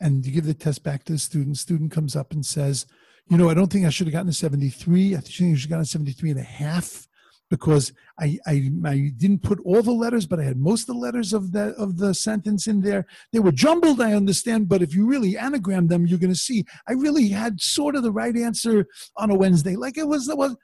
and 0.00 0.24
you 0.24 0.32
give 0.32 0.46
the 0.46 0.54
test 0.54 0.82
back 0.82 1.04
to 1.04 1.12
the 1.12 1.18
student. 1.18 1.58
Student 1.58 1.90
comes 1.90 2.14
up 2.14 2.32
and 2.32 2.44
says, 2.44 2.86
you 3.28 3.36
know, 3.36 3.50
I 3.50 3.54
don't 3.54 3.70
think 3.72 3.86
I 3.86 3.90
should 3.90 4.06
have 4.06 4.12
gotten 4.12 4.28
a 4.28 4.32
73. 4.32 5.16
I 5.16 5.20
think 5.20 5.26
I 5.26 5.54
should 5.54 5.62
have 5.62 5.70
gotten 5.70 5.82
a 5.82 5.86
73 5.86 6.30
and 6.30 6.40
a 6.40 6.42
half 6.42 7.08
because 7.50 7.92
I, 8.20 8.38
I, 8.46 8.70
I 8.84 9.12
didn't 9.16 9.42
put 9.42 9.60
all 9.64 9.82
the 9.82 9.92
letters, 9.92 10.26
but 10.26 10.38
I 10.38 10.44
had 10.44 10.58
most 10.58 10.82
of 10.82 10.94
the 10.94 11.00
letters 11.00 11.32
of 11.32 11.52
the 11.52 11.74
of 11.76 11.96
the 11.96 12.14
sentence 12.14 12.66
in 12.66 12.80
there. 12.80 13.06
They 13.32 13.38
were 13.38 13.52
jumbled, 13.52 14.00
I 14.00 14.12
understand, 14.12 14.68
but 14.68 14.82
if 14.82 14.94
you 14.94 15.06
really 15.06 15.36
anagram 15.36 15.86
them, 15.86 16.06
you're 16.06 16.18
going 16.18 16.32
to 16.32 16.38
see 16.38 16.64
I 16.86 16.92
really 16.92 17.28
had 17.28 17.60
sort 17.60 17.96
of 17.96 18.02
the 18.02 18.12
right 18.12 18.36
answer 18.36 18.86
on 19.16 19.30
a 19.30 19.34
Wednesday. 19.34 19.76
Like 19.76 19.96
it 19.96 20.06
was, 20.06 20.28
it 20.28 20.36
was 20.36 20.56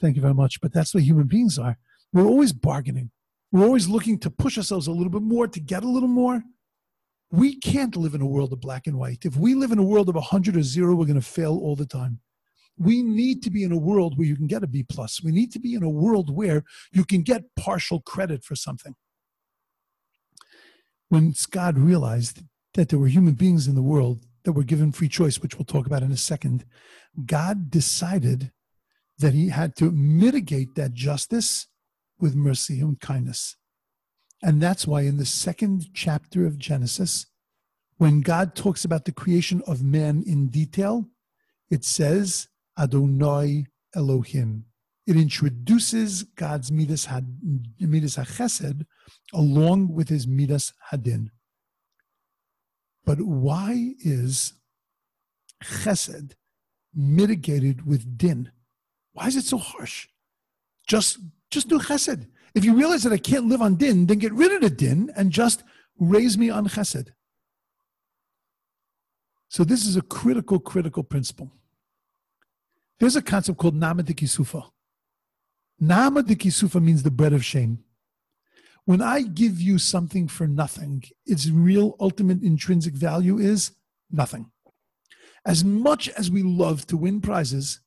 Thank 0.00 0.16
you 0.16 0.22
very 0.22 0.34
much. 0.34 0.60
But 0.60 0.72
that's 0.72 0.94
what 0.94 1.02
human 1.02 1.26
beings 1.26 1.58
are. 1.58 1.78
We're 2.12 2.26
always 2.26 2.52
bargaining. 2.52 3.10
We're 3.52 3.64
always 3.64 3.88
looking 3.88 4.18
to 4.20 4.30
push 4.30 4.58
ourselves 4.58 4.86
a 4.86 4.92
little 4.92 5.10
bit 5.10 5.22
more, 5.22 5.46
to 5.46 5.60
get 5.60 5.84
a 5.84 5.88
little 5.88 6.08
more. 6.08 6.42
We 7.30 7.56
can't 7.56 7.96
live 7.96 8.14
in 8.14 8.20
a 8.20 8.26
world 8.26 8.52
of 8.52 8.60
black 8.60 8.86
and 8.86 8.98
white. 8.98 9.24
If 9.24 9.36
we 9.36 9.54
live 9.54 9.72
in 9.72 9.78
a 9.78 9.84
world 9.84 10.08
of 10.08 10.14
100 10.14 10.56
or 10.56 10.62
zero, 10.62 10.94
we're 10.94 11.06
going 11.06 11.20
to 11.20 11.22
fail 11.22 11.58
all 11.58 11.76
the 11.76 11.86
time. 11.86 12.20
We 12.76 13.02
need 13.02 13.42
to 13.44 13.50
be 13.50 13.62
in 13.62 13.72
a 13.72 13.76
world 13.76 14.18
where 14.18 14.26
you 14.26 14.36
can 14.36 14.46
get 14.48 14.64
a 14.64 14.66
B 14.66 14.82
plus. 14.82 15.22
We 15.22 15.30
need 15.30 15.52
to 15.52 15.60
be 15.60 15.74
in 15.74 15.82
a 15.82 15.88
world 15.88 16.34
where 16.34 16.64
you 16.92 17.04
can 17.04 17.22
get 17.22 17.54
partial 17.56 18.00
credit 18.00 18.44
for 18.44 18.56
something. 18.56 18.94
When 21.08 21.34
God 21.50 21.78
realized 21.78 22.42
that 22.74 22.88
there 22.88 22.98
were 22.98 23.06
human 23.06 23.34
beings 23.34 23.68
in 23.68 23.76
the 23.76 23.82
world 23.82 24.26
that 24.42 24.52
were 24.52 24.64
given 24.64 24.90
free 24.90 25.08
choice, 25.08 25.40
which 25.40 25.56
we'll 25.56 25.64
talk 25.64 25.86
about 25.86 26.02
in 26.02 26.10
a 26.10 26.16
second, 26.16 26.64
God 27.24 27.70
decided 27.70 28.50
that 29.18 29.34
he 29.34 29.48
had 29.48 29.76
to 29.76 29.90
mitigate 29.90 30.74
that 30.74 30.92
justice 30.92 31.68
with 32.18 32.34
mercy 32.34 32.80
and 32.80 33.00
kindness. 33.00 33.56
And 34.42 34.60
that's 34.60 34.86
why 34.86 35.02
in 35.02 35.16
the 35.16 35.24
second 35.24 35.86
chapter 35.94 36.46
of 36.46 36.58
Genesis, 36.58 37.26
when 37.96 38.20
God 38.20 38.54
talks 38.54 38.84
about 38.84 39.04
the 39.04 39.12
creation 39.12 39.62
of 39.66 39.82
man 39.82 40.22
in 40.26 40.48
detail, 40.48 41.08
it 41.70 41.84
says 41.84 42.48
Adonai 42.78 43.66
Elohim. 43.94 44.64
It 45.06 45.16
introduces 45.16 46.22
God's 46.22 46.72
midas, 46.72 47.06
had, 47.06 47.38
midas 47.78 48.16
HaChesed 48.16 48.84
along 49.32 49.92
with 49.94 50.08
his 50.08 50.26
midas 50.26 50.72
Hadin. 50.90 51.30
But 53.04 53.20
why 53.20 53.94
is 54.00 54.54
Chesed 55.62 56.32
mitigated 56.94 57.86
with 57.86 58.16
Din? 58.16 58.50
Why 59.14 59.28
is 59.28 59.36
it 59.36 59.44
so 59.44 59.58
harsh? 59.58 60.08
Just 60.86 61.18
just 61.50 61.68
do 61.68 61.78
chesed. 61.78 62.26
If 62.54 62.64
you 62.64 62.76
realize 62.76 63.02
that 63.04 63.12
I 63.12 63.18
can't 63.18 63.46
live 63.46 63.62
on 63.62 63.76
din, 63.76 64.06
then 64.06 64.18
get 64.18 64.32
rid 64.32 64.52
of 64.52 64.60
the 64.60 64.70
din 64.70 65.10
and 65.16 65.30
just 65.30 65.64
raise 65.98 66.36
me 66.36 66.50
on 66.50 66.68
chesed. 66.68 67.08
So 69.48 69.64
this 69.64 69.86
is 69.86 69.96
a 69.96 70.02
critical, 70.02 70.58
critical 70.58 71.04
principle. 71.04 71.52
There's 72.98 73.16
a 73.16 73.22
concept 73.22 73.58
called 73.58 73.76
nama 73.76 74.02
de 74.02 74.12
kisufa. 74.12 74.70
Nama 75.78 76.22
means 76.80 77.02
the 77.02 77.10
bread 77.10 77.32
of 77.32 77.44
shame. 77.44 77.84
When 78.84 79.00
I 79.00 79.22
give 79.22 79.60
you 79.60 79.78
something 79.78 80.28
for 80.28 80.46
nothing, 80.46 81.04
its 81.24 81.48
real 81.48 81.96
ultimate 82.00 82.42
intrinsic 82.42 82.94
value 82.94 83.38
is 83.38 83.72
nothing. 84.10 84.50
As 85.46 85.64
much 85.64 86.08
as 86.10 86.30
we 86.30 86.42
love 86.42 86.86
to 86.88 86.96
win 86.96 87.20
prizes, 87.20 87.80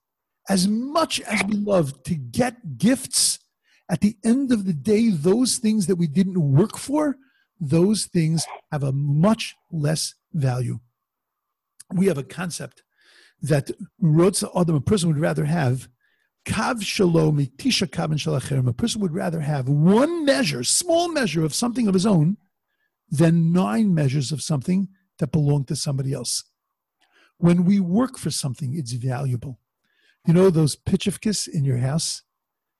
as 0.50 0.68
much 0.68 1.20
as 1.22 1.44
we 1.44 1.56
love 1.56 2.04
to 2.04 2.16
get 2.16 2.78
gifts, 2.78 3.40
at 3.90 4.02
the 4.02 4.18
end 4.24 4.52
of 4.52 4.66
the 4.66 4.74
day, 4.74 5.10
those 5.10 5.58
things 5.58 5.88
that 5.88 5.96
we 5.96 6.08
didn't 6.08 6.52
work 6.54 6.78
for, 6.78 7.18
those 7.60 8.06
things 8.06 8.46
have 8.72 8.84
a 8.84 8.92
much 8.92 9.56
less 9.72 10.14
value. 10.34 10.80
We 11.94 12.08
have 12.08 12.18
a 12.18 12.24
concept 12.24 12.84
that 13.42 13.72
Rotza 14.02 14.50
Adam, 14.60 14.76
a 14.76 14.82
person 14.82 15.10
would 15.10 15.20
rather 15.20 15.46
have 15.46 15.88
Kav 16.46 16.82
Shalom, 16.82 17.38
Tisha 17.58 17.88
Kav 17.88 18.52
and 18.58 18.68
A 18.68 18.74
person 18.74 19.02
would 19.02 19.14
rather 19.14 19.42
have 19.42 19.68
one 19.68 20.26
measure, 20.26 20.64
small 20.64 21.10
measure 21.10 21.44
of 21.44 21.54
something 21.54 21.88
of 21.88 21.94
his 21.94 22.06
own, 22.06 22.38
than 23.10 23.52
nine 23.52 23.94
measures 23.94 24.32
of 24.32 24.42
something 24.42 24.90
that 25.20 25.32
belong 25.32 25.66
to 25.66 25.76
somebody 25.76 26.14
else. 26.14 26.44
When 27.38 27.66
we 27.66 27.80
work 27.80 28.18
for 28.18 28.32
something, 28.32 28.76
it's 28.76 28.94
valuable. 28.94 29.60
You 30.28 30.34
know 30.34 30.50
those 30.52 30.76
pitchifkis 30.76 31.48
in 31.48 31.63
your 31.63 31.78
house? 31.78 32.22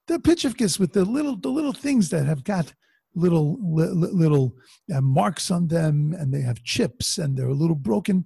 the 0.08 0.20
pitchifkis 0.20 0.80
with 0.80 0.94
the 0.94 1.06
little 1.06 1.36
the 1.36 1.50
little 1.50 1.74
things 1.74 2.10
that 2.10 2.26
have 2.26 2.44
got 2.44 2.74
little 3.14 3.58
li, 3.62 3.88
little 3.88 4.56
uh, 4.94 5.02
marks 5.02 5.52
on 5.52 5.68
them 5.68 6.16
and 6.18 6.34
they 6.34 6.42
have 6.42 6.64
chips 6.64 7.18
and 7.18 7.38
they're 7.38 7.48
a 7.48 7.54
little 7.54 7.76
broken. 7.76 8.26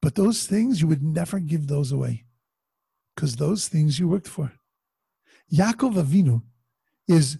But 0.00 0.14
those 0.14 0.46
things 0.46 0.80
you 0.80 0.88
would 0.88 1.02
never 1.02 1.38
give 1.38 1.66
those 1.66 1.92
away 1.92 2.24
because 3.14 3.36
those 3.36 3.68
things 3.68 3.98
you 3.98 4.08
worked 4.08 4.28
for. 4.28 4.52
Yaakov 5.52 5.94
Avinu 5.94 6.42
is 7.08 7.38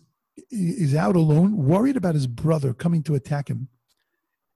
is 0.50 0.94
out 0.94 1.16
alone 1.16 1.56
worried 1.56 1.96
about 1.96 2.14
his 2.14 2.26
brother 2.26 2.74
coming 2.74 3.02
to 3.04 3.14
attack 3.14 3.48
him. 3.48 3.68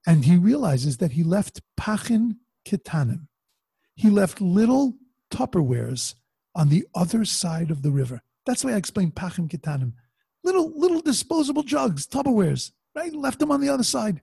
And 0.07 0.25
he 0.25 0.37
realizes 0.37 0.99
that 0.99 1.13
he 1.13 1.23
left 1.23 1.61
pachim 1.79 2.37
kitanim 2.65 3.27
he 3.95 4.11
left 4.11 4.41
little 4.41 4.95
tupperwares 5.31 6.15
on 6.55 6.69
the 6.69 6.87
other 6.95 7.25
side 7.25 7.71
of 7.71 7.83
the 7.83 7.91
river 7.91 8.23
that's 8.47 8.65
why 8.65 8.73
I 8.73 8.77
explained 8.77 9.15
pachim 9.15 9.51
kitanim. 9.51 9.93
Little, 10.45 10.73
little 10.79 11.01
disposable 11.01 11.65
jugs, 11.65 12.07
Tupperwares, 12.07 12.71
right? 12.95 13.13
Left 13.13 13.41
them 13.41 13.51
on 13.51 13.61
the 13.61 13.69
other 13.69 13.83
side. 13.83 14.23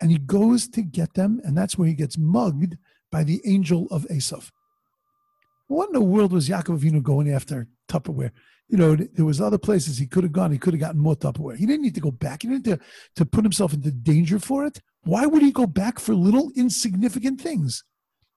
And 0.00 0.10
he 0.10 0.18
goes 0.18 0.68
to 0.68 0.82
get 0.82 1.14
them, 1.14 1.40
and 1.44 1.58
that's 1.58 1.76
where 1.76 1.88
he 1.88 1.94
gets 1.94 2.16
mugged 2.16 2.78
by 3.10 3.24
the 3.24 3.40
angel 3.44 3.88
of 3.90 4.04
Esav. 4.04 4.50
What 5.66 5.88
in 5.88 5.92
the 5.92 6.00
world 6.00 6.32
was 6.32 6.48
Yaakov 6.48 6.78
Avinu 6.78 7.02
going 7.02 7.30
after 7.30 7.66
Tupperware? 7.88 8.30
You 8.68 8.78
know, 8.78 8.94
there 8.94 9.24
was 9.24 9.40
other 9.40 9.58
places 9.58 9.98
he 9.98 10.06
could 10.06 10.22
have 10.22 10.32
gone. 10.32 10.52
He 10.52 10.58
could 10.58 10.72
have 10.72 10.80
gotten 10.80 11.00
more 11.00 11.16
Tupperware. 11.16 11.56
He 11.56 11.66
didn't 11.66 11.82
need 11.82 11.96
to 11.96 12.00
go 12.00 12.12
back. 12.12 12.42
He 12.42 12.48
didn't 12.48 12.66
need 12.66 12.78
to, 12.78 12.84
to 13.16 13.26
put 13.26 13.44
himself 13.44 13.74
into 13.74 13.90
danger 13.90 14.38
for 14.38 14.64
it. 14.64 14.80
Why 15.02 15.26
would 15.26 15.42
he 15.42 15.50
go 15.50 15.66
back 15.66 15.98
for 15.98 16.14
little 16.14 16.52
insignificant 16.54 17.40
things? 17.40 17.82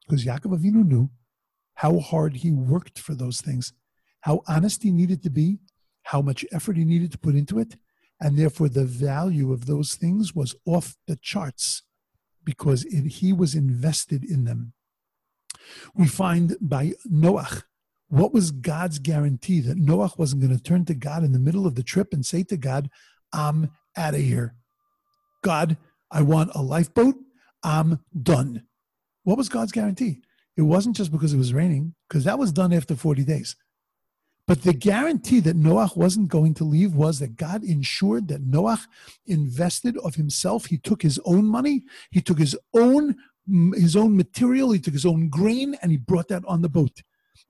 Because 0.07 0.25
Yaakov 0.25 0.57
Avinu 0.57 0.85
knew 0.85 1.11
how 1.75 1.99
hard 1.99 2.37
he 2.37 2.51
worked 2.51 2.99
for 2.99 3.15
those 3.15 3.41
things 3.41 3.73
how 4.23 4.41
honest 4.47 4.83
he 4.83 4.91
needed 4.91 5.21
to 5.21 5.29
be, 5.29 5.59
how 6.03 6.21
much 6.21 6.45
effort 6.53 6.77
he 6.77 6.85
needed 6.85 7.11
to 7.11 7.17
put 7.17 7.35
into 7.35 7.59
it, 7.59 7.75
and 8.21 8.37
therefore 8.37 8.69
the 8.69 8.85
value 8.85 9.51
of 9.51 9.65
those 9.65 9.95
things 9.95 10.33
was 10.33 10.55
off 10.65 10.95
the 11.07 11.17
charts 11.17 11.83
because 12.45 12.85
it, 12.85 13.05
he 13.05 13.33
was 13.33 13.53
invested 13.53 14.23
in 14.23 14.45
them. 14.45 14.71
We 15.93 16.07
find 16.07 16.55
by 16.61 16.93
Noach, 17.11 17.63
what 18.07 18.33
was 18.33 18.51
God's 18.51 18.97
guarantee 18.97 19.59
that 19.59 19.77
Noach 19.77 20.17
wasn't 20.17 20.41
going 20.41 20.55
to 20.55 20.63
turn 20.63 20.85
to 20.85 20.93
God 20.93 21.25
in 21.25 21.33
the 21.33 21.39
middle 21.39 21.67
of 21.67 21.75
the 21.75 21.83
trip 21.83 22.13
and 22.13 22.25
say 22.25 22.43
to 22.43 22.55
God, 22.55 22.89
I'm 23.33 23.71
out 23.97 24.13
of 24.13 24.21
here. 24.21 24.55
God, 25.43 25.75
I 26.09 26.21
want 26.21 26.51
a 26.55 26.61
lifeboat. 26.61 27.15
I'm 27.61 27.99
done. 28.21 28.63
What 29.23 29.37
was 29.37 29.49
God's 29.49 29.73
guarantee? 29.73 30.21
It 30.55 30.61
wasn't 30.61 30.95
just 30.95 31.11
because 31.11 31.33
it 31.33 31.37
was 31.37 31.53
raining, 31.53 31.95
because 32.07 32.23
that 32.25 32.37
was 32.39 32.51
done 32.51 32.73
after 32.73 32.95
40 32.95 33.23
days. 33.23 33.55
But 34.45 34.63
the 34.63 34.73
guarantee 34.73 35.39
that 35.39 35.55
Noach 35.57 35.95
wasn't 35.95 36.27
going 36.27 36.53
to 36.55 36.65
leave 36.65 36.93
was 36.93 37.19
that 37.19 37.37
God 37.37 37.63
ensured 37.63 38.27
that 38.27 38.45
Noach 38.45 38.87
invested 39.25 39.97
of 39.99 40.15
himself. 40.15 40.65
He 40.65 40.77
took 40.77 41.01
his 41.01 41.19
own 41.25 41.45
money, 41.45 41.83
he 42.11 42.21
took 42.21 42.39
his 42.39 42.57
own 42.73 43.15
his 43.75 43.95
own 43.95 44.15
material, 44.15 44.71
he 44.71 44.79
took 44.79 44.93
his 44.93 45.05
own 45.05 45.27
grain, 45.27 45.75
and 45.81 45.91
he 45.91 45.97
brought 45.97 46.29
that 46.29 46.45
on 46.45 46.61
the 46.61 46.69
boat. 46.69 47.01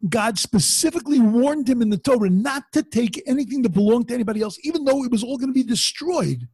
God 0.09 0.39
specifically 0.39 1.19
warned 1.19 1.69
him 1.69 1.81
in 1.81 1.89
the 1.89 1.97
Torah 1.97 2.29
not 2.29 2.63
to 2.73 2.83
take 2.83 3.21
anything 3.27 3.61
that 3.61 3.69
belonged 3.69 4.07
to 4.07 4.13
anybody 4.13 4.41
else, 4.41 4.57
even 4.63 4.85
though 4.85 5.03
it 5.03 5.11
was 5.11 5.23
all 5.23 5.37
going 5.37 5.49
to 5.49 5.53
be 5.53 5.63
destroyed, 5.63 6.47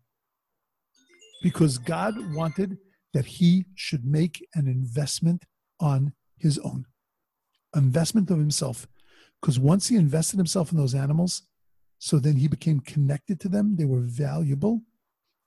because 1.42 1.78
God 1.78 2.16
wanted 2.34 2.78
that 3.14 3.26
he 3.26 3.66
should 3.76 4.06
make 4.06 4.46
an 4.54 4.68
investment 4.68 5.46
on 5.80 6.14
his 6.40 6.58
own, 6.60 6.86
investment 7.76 8.30
of 8.32 8.38
himself. 8.38 8.88
Because 9.40 9.60
once 9.60 9.88
he 9.88 9.96
invested 9.96 10.38
himself 10.38 10.72
in 10.72 10.78
those 10.78 10.96
animals, 10.96 11.44
so 11.98 12.20
then 12.20 12.38
he 12.38 12.48
became 12.48 12.80
connected 12.80 13.40
to 13.42 13.50
them, 13.50 13.76
they 13.76 13.86
were 13.86 14.02
valuable, 14.02 14.82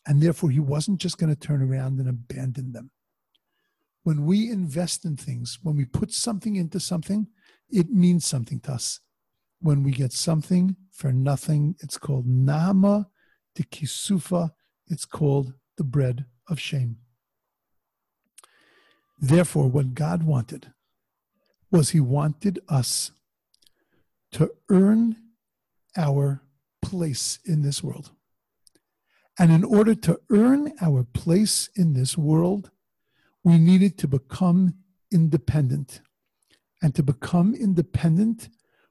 and 0.06 0.20
therefore 0.20 0.50
he 0.50 0.60
wasn't 0.60 1.00
just 1.00 1.18
going 1.18 1.34
to 1.34 1.38
turn 1.38 1.62
around 1.62 1.98
and 1.98 2.08
abandon 2.08 2.72
them. 2.72 2.90
When 4.02 4.26
we 4.26 4.50
invest 4.50 5.04
in 5.04 5.16
things, 5.16 5.58
when 5.62 5.76
we 5.76 5.84
put 5.84 6.12
something 6.12 6.56
into 6.56 6.80
something, 6.80 7.28
it 7.70 7.90
means 7.90 8.26
something 8.26 8.60
to 8.60 8.72
us. 8.72 9.00
When 9.60 9.82
we 9.82 9.92
get 9.92 10.12
something 10.12 10.76
for 10.90 11.12
nothing, 11.12 11.76
it's 11.80 11.98
called 11.98 12.26
nama 12.26 13.08
de 13.54 13.62
kisufa, 13.62 14.50
it's 14.88 15.04
called 15.04 15.54
the 15.76 15.84
bread 15.84 16.26
of 16.48 16.58
shame. 16.58 16.98
Therefore, 19.18 19.68
what 19.68 19.94
God 19.94 20.24
wanted 20.24 20.72
was 21.72 21.90
He 21.90 22.00
wanted 22.00 22.60
us 22.68 23.10
to 24.32 24.52
earn 24.68 25.16
our 25.96 26.42
place 26.80 27.38
in 27.44 27.62
this 27.62 27.82
world. 27.82 28.10
And 29.38 29.50
in 29.50 29.64
order 29.64 29.94
to 29.94 30.20
earn 30.30 30.72
our 30.80 31.04
place 31.04 31.70
in 31.74 31.94
this 31.94 32.18
world, 32.18 32.70
we 33.42 33.58
needed 33.58 33.98
to 33.98 34.08
become 34.08 34.74
independent. 35.10 36.00
And 36.82 36.94
to 36.94 37.02
become 37.02 37.54
independent, 37.54 38.48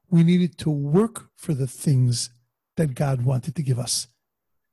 we 0.10 0.24
needed 0.24 0.58
to 0.60 0.70
work 0.70 1.30
for 1.38 1.54
the 1.54 1.68
things 1.68 2.30
that 2.78 2.96
God 2.96 3.24
wanted 3.24 3.56
to 3.56 3.64
give 3.64 3.80
us. 3.80 4.08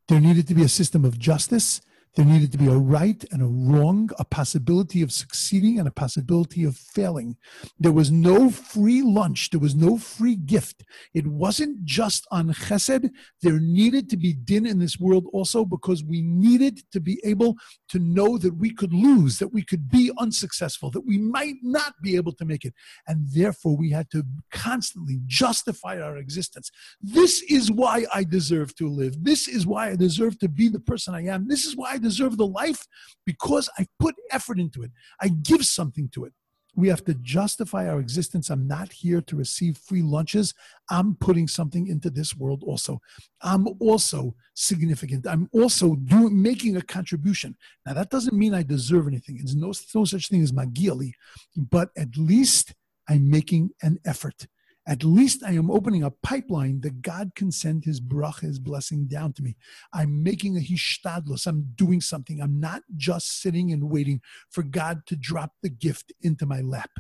There 0.09 0.21
needed 0.21 0.49
to 0.49 0.55
be 0.55 0.63
a 0.63 0.69
system 0.69 1.05
of 1.05 1.19
justice. 1.19 1.81
There 2.15 2.25
needed 2.25 2.53
to 2.53 2.59
be 2.59 2.67
a 2.67 2.77
right 2.77 3.25
and 3.31 3.43
a 3.43 3.47
wrong, 3.47 4.11
a 4.19 4.25
possibility 4.25 5.03
of 5.03 5.13
succeeding 5.13 5.79
and 5.79 5.87
a 5.87 5.93
possibility 5.93 6.65
of 6.65 6.77
failing. 6.77 7.37
There 7.79 7.93
was 7.93 8.11
no 8.11 8.51
free 8.51 9.03
lunch. 9.03 9.51
There 9.51 9.61
was 9.61 9.75
no 9.75 9.99
free 9.99 10.37
gift. 10.37 10.85
It 11.15 11.27
wasn't 11.27 11.85
just 11.85 12.27
on 12.31 12.53
chesed. 12.53 13.11
There 13.43 13.61
needed 13.61 14.11
to 14.11 14.17
be 14.17 14.33
din 14.33 14.67
in 14.67 14.79
this 14.79 14.99
world 14.99 15.27
also 15.33 15.65
because 15.65 16.03
we 16.03 16.23
needed 16.23 16.81
to 16.93 17.01
be 17.01 17.21
able 17.25 17.57
to 17.91 17.99
know 17.99 18.39
that 18.39 18.57
we 18.57 18.73
could 18.73 18.93
lose, 18.93 19.39
that 19.39 19.53
we 19.53 19.63
could 19.63 19.89
be 19.89 20.11
unsuccessful, 20.19 20.91
that 20.91 21.07
we 21.07 21.19
might 21.19 21.57
not 21.63 21.95
be 22.03 22.17
able 22.17 22.33
to 22.33 22.45
make 22.45 22.65
it. 22.65 22.75
And 23.07 23.27
therefore, 23.33 23.77
we 23.77 23.91
had 23.91 24.11
to 24.11 24.25
constantly 24.51 25.21
justify 25.27 26.01
our 26.01 26.17
existence. 26.17 26.71
This 27.01 27.43
is 27.43 27.71
why 27.71 28.07
I 28.13 28.25
deserve 28.25 28.75
to 28.77 28.89
live. 28.89 29.23
This 29.23 29.49
is 29.49 29.67
why 29.67 29.91
I 29.91 29.97
deserve 29.97 30.39
to 30.41 30.49
be 30.49 30.69
the 30.69 30.81
person 30.81 31.15
I 31.15 31.27
am. 31.27 31.49
This 31.49 31.65
is 31.65 31.77
why 31.77 31.93
I 31.93 31.98
deserve 31.99 32.37
the 32.37 32.47
life 32.47 32.87
because 33.27 33.69
I 33.79 33.87
put 33.99 34.15
effort 34.31 34.59
into 34.59 34.83
it. 34.83 34.91
I 35.21 35.29
give 35.29 35.65
something 35.65 36.09
to 36.11 36.25
it. 36.25 36.33
We 36.77 36.89
have 36.89 37.05
to 37.07 37.15
justify 37.15 37.89
our 37.89 37.99
existence. 37.99 38.51
I'm 38.51 38.69
not 38.69 38.93
here 38.93 39.21
to 39.23 39.37
receive 39.37 39.79
free 39.79 40.03
lunches. 40.03 40.55
I'm 40.91 41.17
putting 41.17 41.49
something 41.49 41.89
into 41.89 42.09
this 42.09 42.37
world 42.37 42.63
also. 42.65 43.01
I'm 43.43 43.67
also 43.81 44.37
significant. 44.55 45.27
I'm 45.27 45.49
also 45.53 45.97
doing 45.97 46.41
making 46.41 46.77
a 46.77 46.83
contribution. 46.83 47.57
Now 47.85 47.95
that 47.95 48.11
doesn't 48.11 48.37
mean 48.37 48.55
I 48.55 48.63
deserve 48.63 49.09
anything. 49.09 49.39
There's 49.39 49.57
no, 49.57 49.73
no 49.95 50.05
such 50.05 50.29
thing 50.29 50.43
as 50.43 50.53
magili, 50.53 51.13
but 51.57 51.91
at 51.97 52.17
least 52.17 52.75
I'm 53.09 53.29
making 53.29 53.71
an 53.83 53.99
effort 54.05 54.47
at 54.89 55.05
least 55.05 55.45
I 55.45 55.53
am 55.53 55.71
opening 55.71 56.03
a 56.03 56.11
pipeline 56.11 56.81
that 56.81 57.03
God 57.03 57.33
can 57.37 57.53
send 57.53 57.85
his 57.85 58.01
bracha, 58.01 58.41
his 58.41 58.59
blessing 58.59 59.07
down 59.07 59.35
to 59.35 59.43
me. 59.43 59.55
I'm 59.93 60.23
making 60.23 60.57
a 60.57 60.61
hishtadlus. 60.61 61.47
I'm 61.47 61.73
doing 61.75 62.01
something. 62.01 62.41
I'm 62.41 62.59
not 62.59 62.83
just 62.97 63.43
sitting 63.43 63.71
and 63.71 63.91
waiting 63.91 64.23
for 64.49 64.63
God 64.63 65.03
to 65.07 65.15
drop 65.15 65.53
the 65.63 65.69
gift 65.69 66.15
into 66.23 66.47
my 66.47 66.63
lap. 66.63 66.91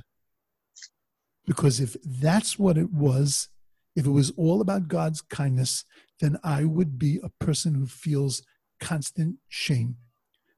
Because 1.46 1.80
if 1.80 1.96
that's 2.04 2.58
what 2.58 2.76
it 2.76 2.92
was, 2.92 3.48
if 3.96 4.04
it 4.04 4.10
was 4.10 4.32
all 4.36 4.60
about 4.60 4.88
God's 4.88 5.22
kindness, 5.22 5.86
then 6.20 6.38
I 6.44 6.64
would 6.64 6.98
be 6.98 7.18
a 7.22 7.30
person 7.42 7.74
who 7.74 7.86
feels 7.86 8.42
constant 8.80 9.36
shame. 9.48 9.96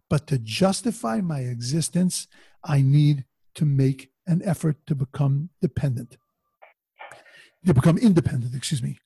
But 0.09 0.27
to 0.27 0.39
justify 0.39 1.21
my 1.21 1.43
existence, 1.43 2.27
I 2.65 2.83
need 2.83 3.25
to 3.55 3.65
make 3.65 4.11
an 4.27 4.43
effort 4.45 4.85
to 4.89 4.97
become 4.97 5.51
dependent 5.63 6.17
they 7.63 7.73
become 7.73 7.99
independent, 7.99 8.55
excuse 8.55 8.83
me. 8.83 8.99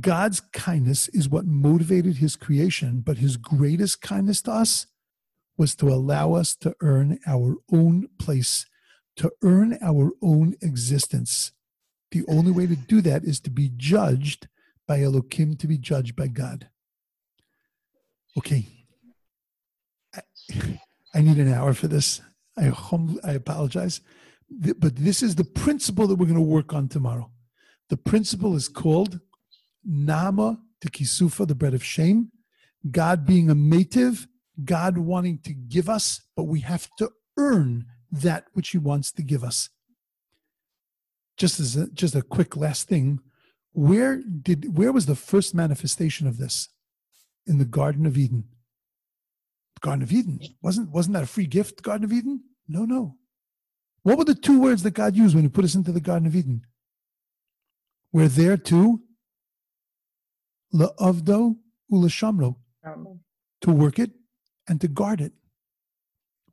God's 0.00 0.40
kindness 0.40 1.08
is 1.08 1.28
what 1.28 1.46
motivated 1.46 2.16
his 2.16 2.36
creation, 2.36 3.00
but 3.00 3.18
his 3.18 3.36
greatest 3.36 4.02
kindness 4.02 4.42
to 4.42 4.52
us 4.52 4.86
was 5.56 5.74
to 5.76 5.88
allow 5.88 6.34
us 6.34 6.54
to 6.56 6.74
earn 6.82 7.18
our 7.26 7.56
own 7.72 8.08
place, 8.18 8.66
to 9.16 9.32
earn 9.42 9.78
our 9.80 10.10
own 10.22 10.54
existence. 10.60 11.52
The 12.10 12.24
only 12.28 12.52
way 12.52 12.66
to 12.66 12.76
do 12.76 13.00
that 13.00 13.24
is 13.24 13.40
to 13.40 13.50
be 13.50 13.70
judged 13.74 14.48
by 14.86 15.02
Elohim, 15.02 15.56
to 15.56 15.66
be 15.66 15.78
judged 15.78 16.14
by 16.14 16.28
God. 16.28 16.68
Okay. 18.36 18.66
I, 20.14 20.20
I 21.14 21.22
need 21.22 21.38
an 21.38 21.52
hour 21.52 21.72
for 21.72 21.88
this. 21.88 22.20
I, 22.58 22.64
hum, 22.64 23.18
I 23.24 23.32
apologize. 23.32 24.02
But 24.50 24.96
this 24.96 25.22
is 25.22 25.34
the 25.34 25.44
principle 25.44 26.06
that 26.06 26.16
we're 26.16 26.26
going 26.26 26.36
to 26.36 26.42
work 26.42 26.72
on 26.72 26.88
tomorrow. 26.88 27.30
The 27.88 27.96
principle 27.96 28.56
is 28.56 28.68
called 28.68 29.20
Nama 29.84 30.58
to 30.80 30.88
Kisufa, 30.88 31.46
the 31.46 31.54
bread 31.54 31.74
of 31.74 31.84
shame. 31.84 32.30
God 32.90 33.26
being 33.26 33.50
a 33.50 33.54
mative, 33.54 34.26
God 34.64 34.98
wanting 34.98 35.38
to 35.44 35.52
give 35.52 35.88
us, 35.88 36.22
but 36.36 36.44
we 36.44 36.60
have 36.60 36.88
to 36.98 37.10
earn 37.36 37.86
that 38.10 38.46
which 38.52 38.70
He 38.70 38.78
wants 38.78 39.12
to 39.12 39.22
give 39.22 39.44
us. 39.44 39.70
Just 41.36 41.60
as 41.60 41.76
a, 41.76 41.90
just 41.90 42.14
a 42.14 42.22
quick 42.22 42.56
last 42.56 42.88
thing, 42.88 43.20
where 43.72 44.22
did 44.22 44.76
where 44.76 44.92
was 44.92 45.06
the 45.06 45.14
first 45.14 45.54
manifestation 45.54 46.26
of 46.26 46.38
this? 46.38 46.68
In 47.46 47.58
the 47.58 47.64
Garden 47.64 48.06
of 48.06 48.16
Eden. 48.16 48.44
The 49.74 49.86
Garden 49.86 50.02
of 50.02 50.12
Eden 50.12 50.40
wasn't 50.62 50.90
wasn't 50.90 51.14
that 51.14 51.22
a 51.22 51.26
free 51.26 51.46
gift? 51.46 51.82
Garden 51.82 52.04
of 52.04 52.12
Eden? 52.12 52.42
No, 52.66 52.84
no. 52.84 53.16
What 54.02 54.16
were 54.16 54.24
the 54.24 54.34
two 54.34 54.60
words 54.60 54.82
that 54.82 54.92
God 54.92 55.14
used 55.14 55.34
when 55.34 55.44
He 55.44 55.50
put 55.50 55.64
us 55.64 55.74
into 55.74 55.92
the 55.92 56.00
Garden 56.00 56.26
of 56.26 56.34
Eden? 56.34 56.62
We're 58.16 58.28
there 58.28 58.56
to 58.56 59.02
la'avdo 60.72 61.56
ulashamro, 61.92 62.56
to 63.60 63.70
work 63.70 63.98
it 63.98 64.12
and 64.66 64.80
to 64.80 64.88
guard 64.88 65.20
it. 65.20 65.34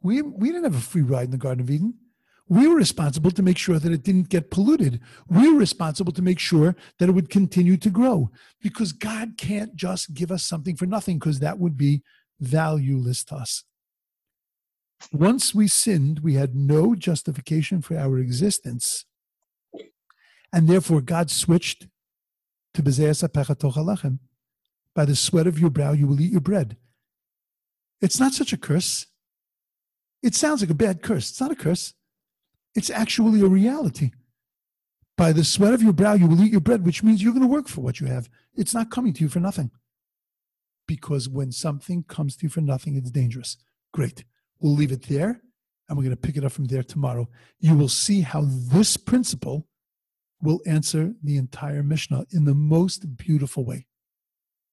We, 0.02 0.22
we 0.22 0.50
didn't 0.50 0.66
have 0.66 0.76
a 0.76 0.82
free 0.82 1.04
ride 1.04 1.24
in 1.24 1.32
the 1.32 1.38
Garden 1.38 1.62
of 1.62 1.72
Eden. 1.72 1.94
We 2.50 2.68
were 2.68 2.76
responsible 2.76 3.32
to 3.32 3.42
make 3.42 3.58
sure 3.58 3.80
that 3.80 3.94
it 3.94 4.04
didn't 4.04 4.28
get 4.28 4.52
polluted. 4.52 5.00
We 5.30 5.54
were 5.54 5.58
responsible 5.58 6.12
to 6.12 6.22
make 6.22 6.38
sure 6.38 6.76
that 7.00 7.08
it 7.08 7.14
would 7.14 7.30
continue 7.30 7.78
to 7.78 7.90
grow 7.90 8.30
because 8.62 8.92
God 8.92 9.38
can't 9.38 9.74
just 9.74 10.14
give 10.14 10.34
us 10.34 10.44
something 10.44 10.76
for 10.76 10.86
nothing 10.86 11.18
because 11.18 11.40
that 11.40 11.60
would 11.60 11.78
be 11.78 12.04
valueless 12.42 13.24
to 13.24 13.36
us. 13.36 13.64
Once 15.14 15.56
we 15.56 15.70
sinned, 15.70 16.20
we 16.20 16.34
had 16.34 16.56
no 16.56 16.94
justification 16.94 17.82
for 17.82 17.98
our 17.98 18.18
existence 18.18 19.06
and 20.54 20.68
therefore, 20.68 21.02
God 21.02 21.32
switched 21.32 21.88
to 22.76 22.84
By 24.96 25.06
the 25.06 25.16
sweat 25.16 25.48
of 25.48 25.60
your 25.60 25.70
brow, 25.72 25.92
you 25.94 26.08
will 26.08 26.22
eat 26.22 26.32
your 26.32 26.42
bread. 26.42 26.78
It's 28.00 28.20
not 28.20 28.34
such 28.34 28.54
a 28.54 28.58
curse. 28.58 29.08
It 30.22 30.36
sounds 30.36 30.62
like 30.62 30.70
a 30.70 30.76
bad 30.76 31.02
curse. 31.02 31.32
It's 31.32 31.42
not 31.42 31.52
a 31.52 31.56
curse. 31.56 31.94
It's 32.76 32.92
actually 32.92 33.42
a 33.42 33.48
reality. 33.48 34.12
By 35.18 35.34
the 35.34 35.44
sweat 35.44 35.74
of 35.74 35.82
your 35.82 35.94
brow, 35.94 36.14
you 36.14 36.28
will 36.28 36.42
eat 36.44 36.52
your 36.52 36.62
bread, 36.62 36.86
which 36.86 37.02
means 37.02 37.24
you're 37.24 37.34
going 37.34 37.42
to 37.42 37.48
work 37.48 37.68
for 37.68 37.82
what 37.82 38.00
you 38.00 38.08
have. 38.08 38.30
It's 38.56 38.74
not 38.74 38.92
coming 38.92 39.14
to 39.14 39.22
you 39.22 39.30
for 39.30 39.40
nothing. 39.40 39.72
Because 40.88 41.28
when 41.28 41.52
something 41.52 42.04
comes 42.04 42.36
to 42.38 42.44
you 42.44 42.50
for 42.50 42.62
nothing, 42.62 42.96
it's 42.96 43.12
dangerous. 43.12 43.58
Great. 43.92 44.24
We'll 44.60 44.74
leave 44.74 44.92
it 44.92 45.04
there, 45.04 45.42
and 45.88 45.98
we're 45.98 46.04
going 46.04 46.16
to 46.16 46.22
pick 46.22 46.38
it 46.38 46.46
up 46.46 46.52
from 46.52 46.66
there 46.66 46.84
tomorrow. 46.84 47.28
You 47.60 47.76
will 47.76 47.90
see 47.90 48.22
how 48.22 48.44
this 48.46 48.98
principle 48.98 49.68
will 50.44 50.62
answer 50.66 51.14
the 51.24 51.38
entire 51.38 51.82
Mishnah 51.82 52.26
in 52.32 52.44
the 52.44 52.54
most 52.54 53.18
beautiful 53.18 53.64
way. 53.66 53.88